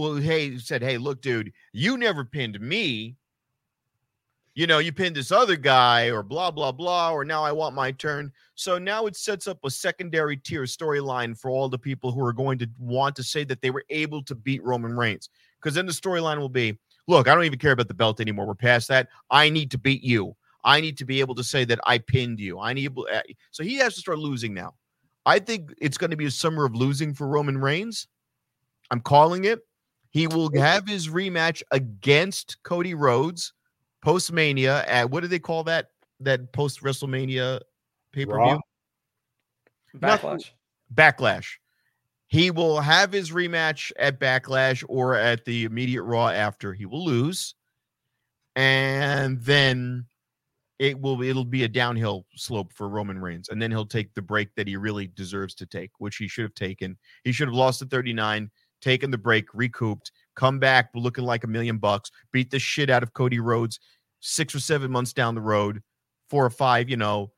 who 0.00 0.16
hey 0.16 0.58
said, 0.58 0.82
"Hey, 0.82 0.98
look, 0.98 1.22
dude, 1.22 1.52
you 1.72 1.96
never 1.96 2.24
pinned 2.24 2.60
me 2.60 3.16
you 4.54 4.66
know, 4.66 4.78
you 4.78 4.92
pinned 4.92 5.16
this 5.16 5.32
other 5.32 5.56
guy 5.56 6.10
or 6.10 6.22
blah, 6.22 6.50
blah, 6.50 6.72
blah, 6.72 7.10
or 7.10 7.24
now 7.24 7.42
I 7.42 7.52
want 7.52 7.74
my 7.74 7.90
turn. 7.90 8.30
So 8.54 8.76
now 8.76 9.06
it 9.06 9.16
sets 9.16 9.46
up 9.46 9.58
a 9.64 9.70
secondary 9.70 10.36
tier 10.36 10.64
storyline 10.64 11.38
for 11.38 11.50
all 11.50 11.68
the 11.70 11.78
people 11.78 12.12
who 12.12 12.22
are 12.24 12.34
going 12.34 12.58
to 12.58 12.68
want 12.78 13.16
to 13.16 13.22
say 13.22 13.44
that 13.44 13.62
they 13.62 13.70
were 13.70 13.84
able 13.88 14.22
to 14.24 14.34
beat 14.34 14.62
Roman 14.62 14.94
Reigns. 14.94 15.30
Because 15.58 15.74
then 15.74 15.86
the 15.86 15.92
storyline 15.92 16.38
will 16.38 16.50
be 16.50 16.78
look, 17.08 17.28
I 17.28 17.34
don't 17.34 17.44
even 17.44 17.58
care 17.58 17.72
about 17.72 17.88
the 17.88 17.94
belt 17.94 18.20
anymore. 18.20 18.46
We're 18.46 18.54
past 18.54 18.88
that. 18.88 19.08
I 19.30 19.48
need 19.48 19.70
to 19.72 19.78
beat 19.78 20.02
you. 20.02 20.36
I 20.64 20.80
need 20.80 20.96
to 20.98 21.04
be 21.04 21.18
able 21.18 21.34
to 21.34 21.42
say 21.42 21.64
that 21.64 21.80
I 21.84 21.98
pinned 21.98 22.38
you. 22.38 22.60
I 22.60 22.72
need 22.74 22.92
eh, 23.10 23.22
so 23.50 23.64
he 23.64 23.76
has 23.76 23.94
to 23.94 24.00
start 24.00 24.18
losing 24.18 24.54
now. 24.54 24.74
I 25.24 25.38
think 25.38 25.72
it's 25.78 25.98
going 25.98 26.10
to 26.10 26.16
be 26.16 26.26
a 26.26 26.30
summer 26.30 26.64
of 26.64 26.74
losing 26.74 27.14
for 27.14 27.26
Roman 27.26 27.58
Reigns. 27.58 28.06
I'm 28.90 29.00
calling 29.00 29.44
it. 29.44 29.60
He 30.12 30.26
will 30.26 30.50
have 30.54 30.86
his 30.86 31.08
rematch 31.08 31.62
against 31.70 32.62
Cody 32.62 32.94
Rhodes 32.94 33.54
post 34.02 34.30
Mania 34.30 34.84
at 34.86 35.10
what 35.10 35.20
do 35.20 35.26
they 35.26 35.38
call 35.38 35.64
that? 35.64 35.88
That 36.20 36.52
post 36.52 36.82
WrestleMania 36.82 37.60
pay 38.12 38.26
per 38.26 38.42
view? 38.44 38.60
Backlash. 39.96 40.50
Backlash. 40.94 41.46
He 42.28 42.50
will 42.50 42.80
have 42.80 43.12
his 43.12 43.30
rematch 43.30 43.90
at 43.98 44.20
Backlash 44.20 44.84
or 44.88 45.14
at 45.14 45.44
the 45.44 45.64
immediate 45.64 46.02
Raw 46.02 46.28
after. 46.28 46.72
He 46.72 46.86
will 46.86 47.04
lose, 47.04 47.54
and 48.54 49.40
then 49.40 50.06
it 50.78 51.00
will 51.00 51.22
it'll 51.22 51.44
be 51.44 51.64
a 51.64 51.68
downhill 51.68 52.26
slope 52.36 52.72
for 52.72 52.88
Roman 52.88 53.18
Reigns, 53.18 53.48
and 53.48 53.60
then 53.60 53.70
he'll 53.70 53.86
take 53.86 54.14
the 54.14 54.22
break 54.22 54.54
that 54.56 54.68
he 54.68 54.76
really 54.76 55.08
deserves 55.08 55.54
to 55.56 55.66
take, 55.66 55.90
which 55.98 56.16
he 56.16 56.28
should 56.28 56.44
have 56.44 56.54
taken. 56.54 56.96
He 57.24 57.32
should 57.32 57.48
have 57.48 57.54
lost 57.54 57.82
at 57.82 57.90
39, 57.90 58.50
taken 58.82 59.10
the 59.10 59.18
break, 59.18 59.46
recouped, 59.54 60.12
come 60.36 60.58
back 60.58 60.90
looking 60.94 61.24
like 61.24 61.44
a 61.44 61.48
million 61.48 61.78
bucks, 61.78 62.10
beat 62.32 62.50
the 62.50 62.58
shit 62.58 62.90
out 62.90 63.02
of 63.02 63.14
Cody 63.14 63.40
Rhodes 63.40 63.80
six 64.20 64.54
or 64.54 64.60
seven 64.60 64.90
months 64.90 65.12
down 65.12 65.34
the 65.34 65.40
road, 65.40 65.82
four 66.28 66.44
or 66.44 66.50
five, 66.50 66.90
you 66.90 66.96
know, 66.96 67.32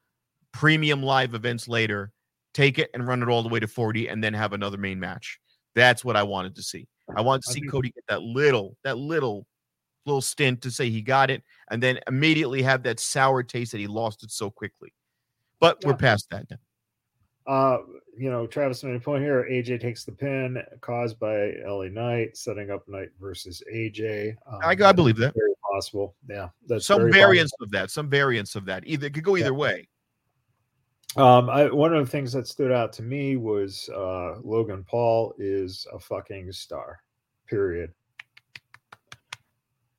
premium 0.52 1.02
live 1.02 1.34
events 1.34 1.68
later, 1.68 2.12
take 2.52 2.78
it 2.78 2.90
and 2.94 3.06
run 3.06 3.22
it 3.22 3.28
all 3.28 3.42
the 3.42 3.48
way 3.48 3.60
to 3.60 3.66
40 3.66 4.08
and 4.08 4.22
then 4.22 4.34
have 4.34 4.52
another 4.52 4.76
main 4.76 5.00
match. 5.00 5.38
That's 5.74 6.04
what 6.04 6.16
I 6.16 6.22
wanted 6.22 6.54
to 6.56 6.62
see. 6.62 6.86
I 7.14 7.20
wanted 7.20 7.42
to 7.44 7.52
see 7.52 7.60
Cody 7.62 7.90
get 7.90 8.04
that 8.08 8.22
little, 8.22 8.76
that 8.84 8.96
little, 8.96 9.46
little 10.06 10.22
stint 10.22 10.62
to 10.62 10.70
say 10.70 10.90
he 10.90 11.02
got 11.02 11.30
it 11.30 11.42
and 11.70 11.82
then 11.82 11.98
immediately 12.06 12.62
have 12.62 12.82
that 12.84 13.00
sour 13.00 13.42
taste 13.42 13.72
that 13.72 13.78
he 13.78 13.86
lost 13.86 14.22
it 14.22 14.30
so 14.30 14.50
quickly. 14.50 14.92
But 15.60 15.78
yeah. 15.80 15.88
we're 15.88 15.96
past 15.96 16.30
that 16.30 16.48
now. 16.50 16.56
Uh, 17.46 17.78
you 18.16 18.30
know, 18.30 18.46
Travis 18.46 18.82
made 18.84 18.94
a 18.94 19.00
point 19.00 19.22
here. 19.22 19.46
AJ 19.50 19.80
takes 19.80 20.04
the 20.04 20.12
pin 20.12 20.62
caused 20.80 21.18
by 21.18 21.52
LA 21.66 21.88
Knight, 21.88 22.36
setting 22.36 22.70
up 22.70 22.88
Knight 22.88 23.08
versus 23.20 23.62
AJ. 23.72 24.36
Um, 24.46 24.60
I, 24.62 24.76
I 24.88 24.92
believe 24.92 25.16
that. 25.16 25.34
Very 25.34 25.54
possible. 25.72 26.14
Yeah. 26.28 26.48
That's 26.66 26.86
some 26.86 27.10
variance 27.10 27.50
possible. 27.52 27.64
of 27.64 27.70
that. 27.72 27.90
Some 27.90 28.08
variance 28.08 28.54
of 28.54 28.64
that. 28.66 28.84
Either 28.86 29.08
it 29.08 29.14
could 29.14 29.24
go 29.24 29.36
either 29.36 29.46
yeah. 29.46 29.50
way. 29.50 29.88
Um, 31.16 31.48
I, 31.48 31.70
one 31.70 31.94
of 31.94 32.04
the 32.04 32.10
things 32.10 32.32
that 32.32 32.48
stood 32.48 32.72
out 32.72 32.92
to 32.94 33.02
me 33.02 33.36
was 33.36 33.88
uh, 33.94 34.36
Logan 34.42 34.84
Paul 34.84 35.34
is 35.38 35.86
a 35.92 35.98
fucking 35.98 36.50
star. 36.52 37.00
Period. 37.46 37.92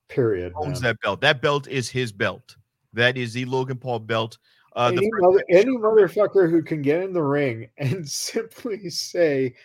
Period. 0.10 0.54
Owns 0.56 0.82
man. 0.82 0.90
that 0.90 1.02
belt. 1.02 1.22
That 1.22 1.42
belt 1.42 1.68
is 1.68 1.90
his 1.90 2.12
belt. 2.12 2.56
That 2.94 3.18
is 3.18 3.34
the 3.34 3.46
Logan 3.46 3.78
Paul 3.78 4.00
belt. 4.00 4.38
Uh, 4.76 4.92
any, 4.94 5.10
mother, 5.20 5.44
any 5.50 5.78
motherfucker 5.78 6.50
who 6.50 6.62
can 6.62 6.82
get 6.82 7.02
in 7.02 7.14
the 7.14 7.24
ring 7.24 7.70
and 7.78 8.08
simply 8.08 8.90
say, 8.90 9.56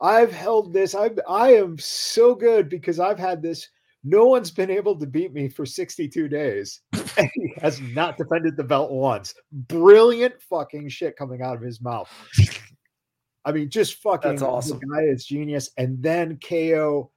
"I've 0.00 0.32
held 0.32 0.72
this. 0.72 0.94
I 0.94 1.10
I 1.28 1.54
am 1.54 1.78
so 1.78 2.34
good 2.34 2.68
because 2.68 2.98
I've 2.98 3.18
had 3.18 3.42
this. 3.42 3.68
No 4.02 4.26
one's 4.26 4.50
been 4.50 4.70
able 4.70 4.98
to 4.98 5.06
beat 5.06 5.32
me 5.32 5.48
for 5.48 5.66
62 5.66 6.28
days." 6.28 6.80
and 7.18 7.30
he 7.34 7.54
has 7.60 7.80
not 7.80 8.16
defended 8.16 8.56
the 8.56 8.64
belt 8.64 8.90
once. 8.90 9.34
Brilliant 9.52 10.40
fucking 10.40 10.88
shit 10.88 11.16
coming 11.16 11.42
out 11.42 11.56
of 11.56 11.62
his 11.62 11.82
mouth. 11.82 12.10
I 13.44 13.52
mean, 13.52 13.68
just 13.68 13.96
fucking. 13.96 14.30
That's 14.30 14.42
awesome. 14.42 14.78
The 14.78 14.86
guy 14.86 15.02
is 15.02 15.26
genius. 15.26 15.70
And 15.76 16.02
then 16.02 16.38
KO 16.38 17.10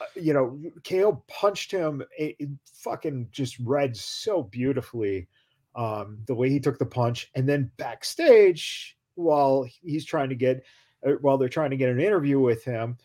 uh, 0.00 0.06
you 0.16 0.32
know, 0.32 0.60
KO 0.88 1.22
punched 1.28 1.70
him, 1.70 2.02
it, 2.18 2.34
it 2.38 2.48
fucking 2.80 3.28
just 3.30 3.58
read 3.60 3.96
so 3.96 4.42
beautifully 4.42 5.28
um, 5.74 6.18
the 6.26 6.34
way 6.34 6.48
he 6.48 6.60
took 6.60 6.78
the 6.78 6.86
punch, 6.86 7.30
and 7.34 7.48
then 7.48 7.70
backstage 7.76 8.96
while 9.14 9.66
he's 9.82 10.04
trying 10.04 10.28
to 10.28 10.34
get 10.34 10.64
uh, 11.06 11.12
while 11.20 11.38
they're 11.38 11.48
trying 11.48 11.70
to 11.70 11.76
get 11.76 11.90
an 11.90 12.00
interview 12.00 12.40
with 12.40 12.64
him, 12.64 12.96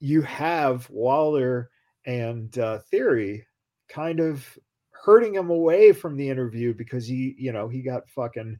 you 0.00 0.22
have 0.22 0.88
Waller 0.90 1.70
and 2.06 2.56
uh, 2.58 2.78
Theory 2.90 3.46
kind 3.88 4.20
of 4.20 4.46
hurting 4.90 5.34
him 5.34 5.50
away 5.50 5.92
from 5.92 6.16
the 6.16 6.28
interview 6.28 6.74
because 6.74 7.06
he, 7.06 7.34
you 7.38 7.52
know, 7.52 7.68
he 7.68 7.82
got 7.82 8.08
fucking, 8.08 8.58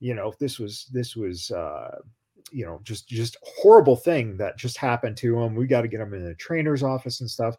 you 0.00 0.14
know, 0.14 0.32
this 0.38 0.58
was 0.58 0.86
this 0.92 1.16
was 1.16 1.50
uh 1.50 1.98
you 2.52 2.64
know 2.64 2.80
just 2.84 3.08
just 3.08 3.36
horrible 3.42 3.96
thing 3.96 4.36
that 4.36 4.56
just 4.56 4.76
happened 4.76 5.16
to 5.18 5.38
him. 5.38 5.54
We 5.54 5.66
got 5.66 5.82
to 5.82 5.88
get 5.88 6.00
him 6.00 6.14
in 6.14 6.24
the 6.24 6.34
trainer's 6.34 6.82
office 6.82 7.20
and 7.20 7.30
stuff. 7.30 7.56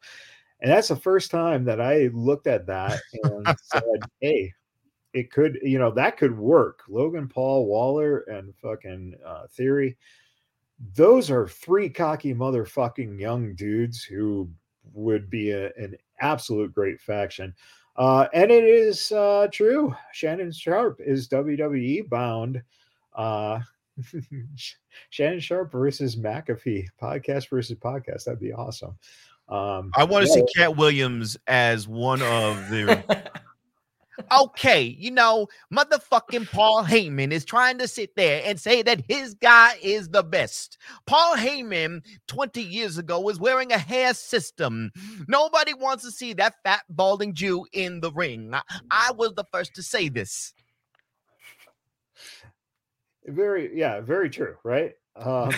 And 0.62 0.72
that's 0.72 0.88
the 0.88 0.96
first 0.96 1.30
time 1.30 1.66
that 1.66 1.80
I 1.80 2.10
looked 2.14 2.48
at 2.48 2.66
that 2.68 3.00
and 3.24 3.48
said, 3.62 4.00
"Hey, 4.22 4.54
it 5.18 5.32
could, 5.32 5.58
you 5.64 5.80
know, 5.80 5.90
that 5.90 6.16
could 6.16 6.38
work. 6.38 6.84
Logan 6.88 7.28
Paul, 7.28 7.66
Waller, 7.66 8.20
and 8.20 8.54
fucking 8.56 9.16
uh, 9.26 9.48
Theory. 9.50 9.98
Those 10.94 11.32
are 11.32 11.48
three 11.48 11.90
cocky 11.90 12.36
motherfucking 12.36 13.20
young 13.20 13.56
dudes 13.56 14.04
who 14.04 14.48
would 14.94 15.28
be 15.28 15.50
a, 15.50 15.74
an 15.74 15.96
absolute 16.22 16.72
great 16.72 17.02
faction. 17.02 17.56
Uh, 17.96 18.28
and 18.32 18.52
it 18.52 18.64
is 18.64 19.12
uh, 19.12 19.48
true. 19.52 19.96
Shannon 20.14 20.52
Sharpe 20.52 21.02
is 21.04 21.28
WWE 21.30 22.08
bound. 22.08 22.62
Uh, 23.16 23.60
Shannon 25.10 25.40
Sharpe 25.40 25.72
versus 25.72 26.16
McAfee 26.16 26.86
podcast 27.02 27.50
versus 27.50 27.76
podcast. 27.76 28.26
That'd 28.26 28.40
be 28.40 28.54
awesome. 28.54 28.96
Um, 29.50 29.90
I 29.96 30.04
want 30.04 30.28
to 30.28 30.30
yeah. 30.30 30.36
see 30.36 30.54
Katt 30.56 30.78
Williams 30.78 31.38
as 31.48 31.88
one 31.88 32.22
of 32.22 32.70
the 32.70 33.32
okay, 34.32 34.82
you 34.82 35.12
know, 35.12 35.48
motherfucking 35.74 36.52
Paul 36.52 36.84
Heyman 36.84 37.32
is 37.32 37.46
trying 37.46 37.78
to 37.80 37.88
sit 37.88 38.16
there 38.16 38.42
and 38.46 38.60
say 38.60 38.82
that 38.84 39.04
his 39.08 39.34
guy 39.36 39.76
is 39.82 40.10
the 40.10 40.24
best. 40.24 40.78
Paul 41.06 41.36
Heyman 41.36 42.02
20 42.28 42.62
years 42.62 42.98
ago 42.98 43.20
was 43.20 43.40
wearing 43.40 43.72
a 43.72 43.78
hair 43.78 44.14
system. 44.14 44.92
Nobody 45.28 45.74
wants 45.74 46.04
to 46.04 46.12
see 46.12 46.34
that 46.34 46.56
fat, 46.64 46.84
balding 46.90 47.34
Jew 47.34 47.66
in 47.74 48.02
the 48.02 48.12
ring. 48.12 48.54
I, 48.54 48.62
I 48.92 49.12
was 49.12 49.34
the 49.34 49.46
first 49.52 49.76
to 49.76 49.84
say 49.84 50.10
this. 50.10 50.54
Very, 53.26 53.78
yeah, 53.78 54.00
very 54.00 54.30
true, 54.30 54.56
right? 54.64 54.94
Um, 55.16 55.52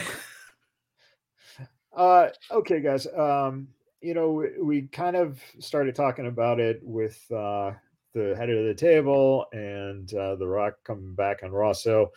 uh, 1.95 2.29
okay, 2.51 2.81
guys. 2.81 3.05
Um, 3.07 3.67
you 4.01 4.13
know, 4.13 4.31
we, 4.31 4.47
we 4.61 4.81
kind 4.87 5.15
of 5.15 5.39
started 5.59 5.95
talking 5.95 6.25
about 6.25 6.59
it 6.59 6.79
with 6.81 7.19
uh, 7.31 7.73
the 8.13 8.35
head 8.35 8.49
of 8.49 8.65
the 8.65 8.73
table 8.73 9.45
and 9.53 10.13
uh, 10.13 10.35
The 10.35 10.47
Rock 10.47 10.75
coming 10.83 11.13
back 11.13 11.43
on 11.43 11.51
Raw. 11.51 11.73
So 11.73 12.11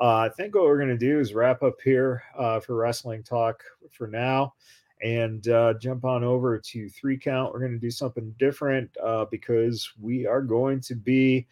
uh, 0.00 0.16
I 0.16 0.30
think 0.36 0.54
what 0.54 0.64
we're 0.64 0.78
going 0.78 0.88
to 0.88 0.98
do 0.98 1.20
is 1.20 1.34
wrap 1.34 1.62
up 1.62 1.80
here 1.82 2.22
uh, 2.36 2.60
for 2.60 2.76
wrestling 2.76 3.22
talk 3.22 3.62
for 3.90 4.06
now 4.06 4.54
and 5.02 5.48
uh, 5.48 5.74
jump 5.74 6.04
on 6.04 6.24
over 6.24 6.58
to 6.58 6.88
three 6.88 7.18
count. 7.18 7.52
We're 7.52 7.60
going 7.60 7.72
to 7.72 7.78
do 7.78 7.90
something 7.90 8.34
different 8.38 8.90
uh, 9.02 9.26
because 9.30 9.92
we 10.00 10.26
are 10.26 10.42
going 10.42 10.80
to 10.82 10.94
be 10.94 11.46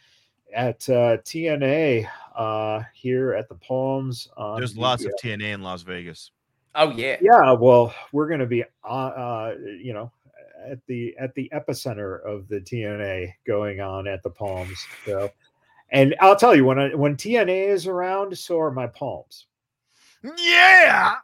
at 0.55 0.89
uh, 0.89 1.19
TNA 1.19 2.09
uh, 2.37 2.83
here 2.95 3.35
at 3.35 3.49
the 3.49 3.57
Palms. 3.57 4.29
There's 4.57 4.75
the, 4.75 4.81
lots 4.81 5.05
of 5.05 5.13
TNA 5.23 5.55
in 5.55 5.63
Las 5.63 5.83
Vegas. 5.83 6.31
Oh 6.75 6.91
yeah, 6.91 7.17
yeah. 7.21 7.53
Well, 7.53 7.93
we're 8.13 8.29
going 8.29 8.41
to 8.41 8.47
be, 8.47 8.63
uh, 8.85 9.53
you 9.81 9.93
know, 9.93 10.13
at 10.69 10.79
the 10.87 11.15
at 11.19 11.35
the 11.35 11.51
epicenter 11.55 12.25
of 12.25 12.49
the 12.49 12.61
TNA 12.61 13.33
going 13.47 13.81
on 13.81 14.07
at 14.07 14.23
the 14.23 14.31
Palms. 14.31 14.79
So, 15.05 15.31
and 15.91 16.15
I'll 16.21 16.37
tell 16.37 16.55
you 16.55 16.65
when 16.65 16.79
I, 16.79 16.95
when 16.95 17.17
TNA 17.17 17.69
is 17.69 17.87
around, 17.87 18.37
so 18.37 18.59
are 18.61 18.71
my 18.71 18.87
palms. 18.87 19.47
Yeah. 20.39 21.15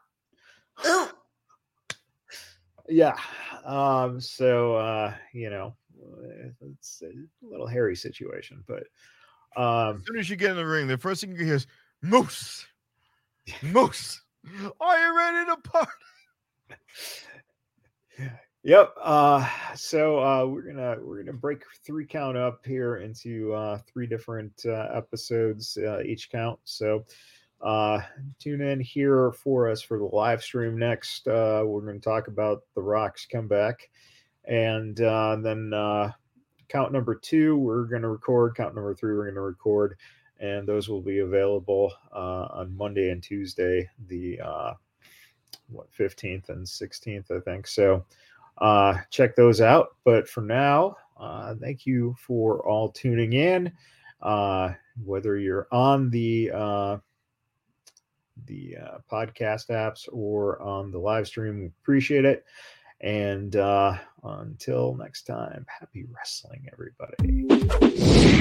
yeah. 2.88 3.16
Um. 3.64 4.20
So, 4.20 4.76
uh, 4.76 5.14
you 5.32 5.50
know, 5.50 5.76
it's 6.60 7.02
a 7.02 7.12
little 7.42 7.66
hairy 7.66 7.96
situation, 7.96 8.64
but 8.66 8.84
um, 9.56 9.96
as 9.96 10.06
soon 10.06 10.18
as 10.18 10.30
you 10.30 10.36
get 10.36 10.50
in 10.50 10.56
the 10.56 10.66
ring, 10.66 10.86
the 10.86 10.98
first 10.98 11.20
thing 11.20 11.32
you 11.32 11.44
hear 11.44 11.54
is 11.54 11.66
Moose. 12.02 12.66
Moose, 13.62 14.20
are 14.80 14.98
you 15.00 15.16
ready 15.16 15.46
to 15.46 15.56
party? 15.56 15.92
Yep. 18.66 18.94
Uh, 19.00 19.48
so 19.76 20.18
uh, 20.18 20.44
we're 20.44 20.62
gonna 20.62 20.96
we're 21.00 21.22
gonna 21.22 21.32
break 21.32 21.62
three 21.84 22.04
count 22.04 22.36
up 22.36 22.66
here 22.66 22.96
into 22.96 23.52
uh, 23.52 23.78
three 23.86 24.08
different 24.08 24.60
uh, 24.66 24.88
episodes 24.92 25.78
uh, 25.86 26.00
each 26.00 26.30
count. 26.30 26.58
So 26.64 27.04
uh, 27.60 28.00
tune 28.40 28.62
in 28.62 28.80
here 28.80 29.30
for 29.30 29.70
us 29.70 29.80
for 29.82 29.98
the 29.98 30.04
live 30.06 30.42
stream 30.42 30.76
next. 30.76 31.26
We're 31.26 31.80
to 32.00 32.00
talk 32.00 32.26
about 32.26 32.62
the 32.74 32.82
Rock's 32.82 33.24
comeback, 33.24 33.88
and 34.46 34.96
then 34.96 35.70
count 36.68 36.90
number 36.90 37.14
two 37.14 37.56
we're 37.56 37.86
to 38.02 38.08
record. 38.08 38.56
Count 38.56 38.74
number 38.74 38.96
three 38.96 39.14
we're 39.14 39.28
to 39.30 39.42
record, 39.42 39.96
and 40.40 40.66
those 40.66 40.88
will 40.88 41.02
be 41.02 41.20
available 41.20 41.92
on 42.10 42.76
Monday 42.76 43.10
and 43.10 43.22
Tuesday, 43.22 43.88
the 44.08 44.40
what 45.68 45.86
15th 45.92 46.48
and 46.48 46.66
16th, 46.66 47.30
I 47.30 47.40
think. 47.40 47.66
So 47.66 48.04
uh, 48.58 48.98
check 49.10 49.36
those 49.36 49.60
out. 49.60 49.96
But 50.04 50.28
for 50.28 50.40
now, 50.40 50.96
uh, 51.18 51.54
thank 51.60 51.86
you 51.86 52.14
for 52.18 52.66
all 52.66 52.90
tuning 52.90 53.32
in. 53.32 53.72
Uh, 54.20 54.72
whether 55.04 55.36
you're 55.36 55.68
on 55.70 56.10
the 56.10 56.50
uh, 56.52 56.98
the 58.46 58.76
uh, 58.76 58.98
podcast 59.10 59.70
apps 59.70 60.08
or 60.12 60.60
on 60.60 60.90
the 60.90 60.98
live 60.98 61.26
stream, 61.26 61.58
we 61.60 61.66
appreciate 61.66 62.24
it. 62.24 62.44
And 63.00 63.56
uh, 63.56 63.98
until 64.24 64.94
next 64.94 65.22
time, 65.24 65.66
happy 65.68 66.06
wrestling, 66.10 66.68
everybody. 66.72 68.32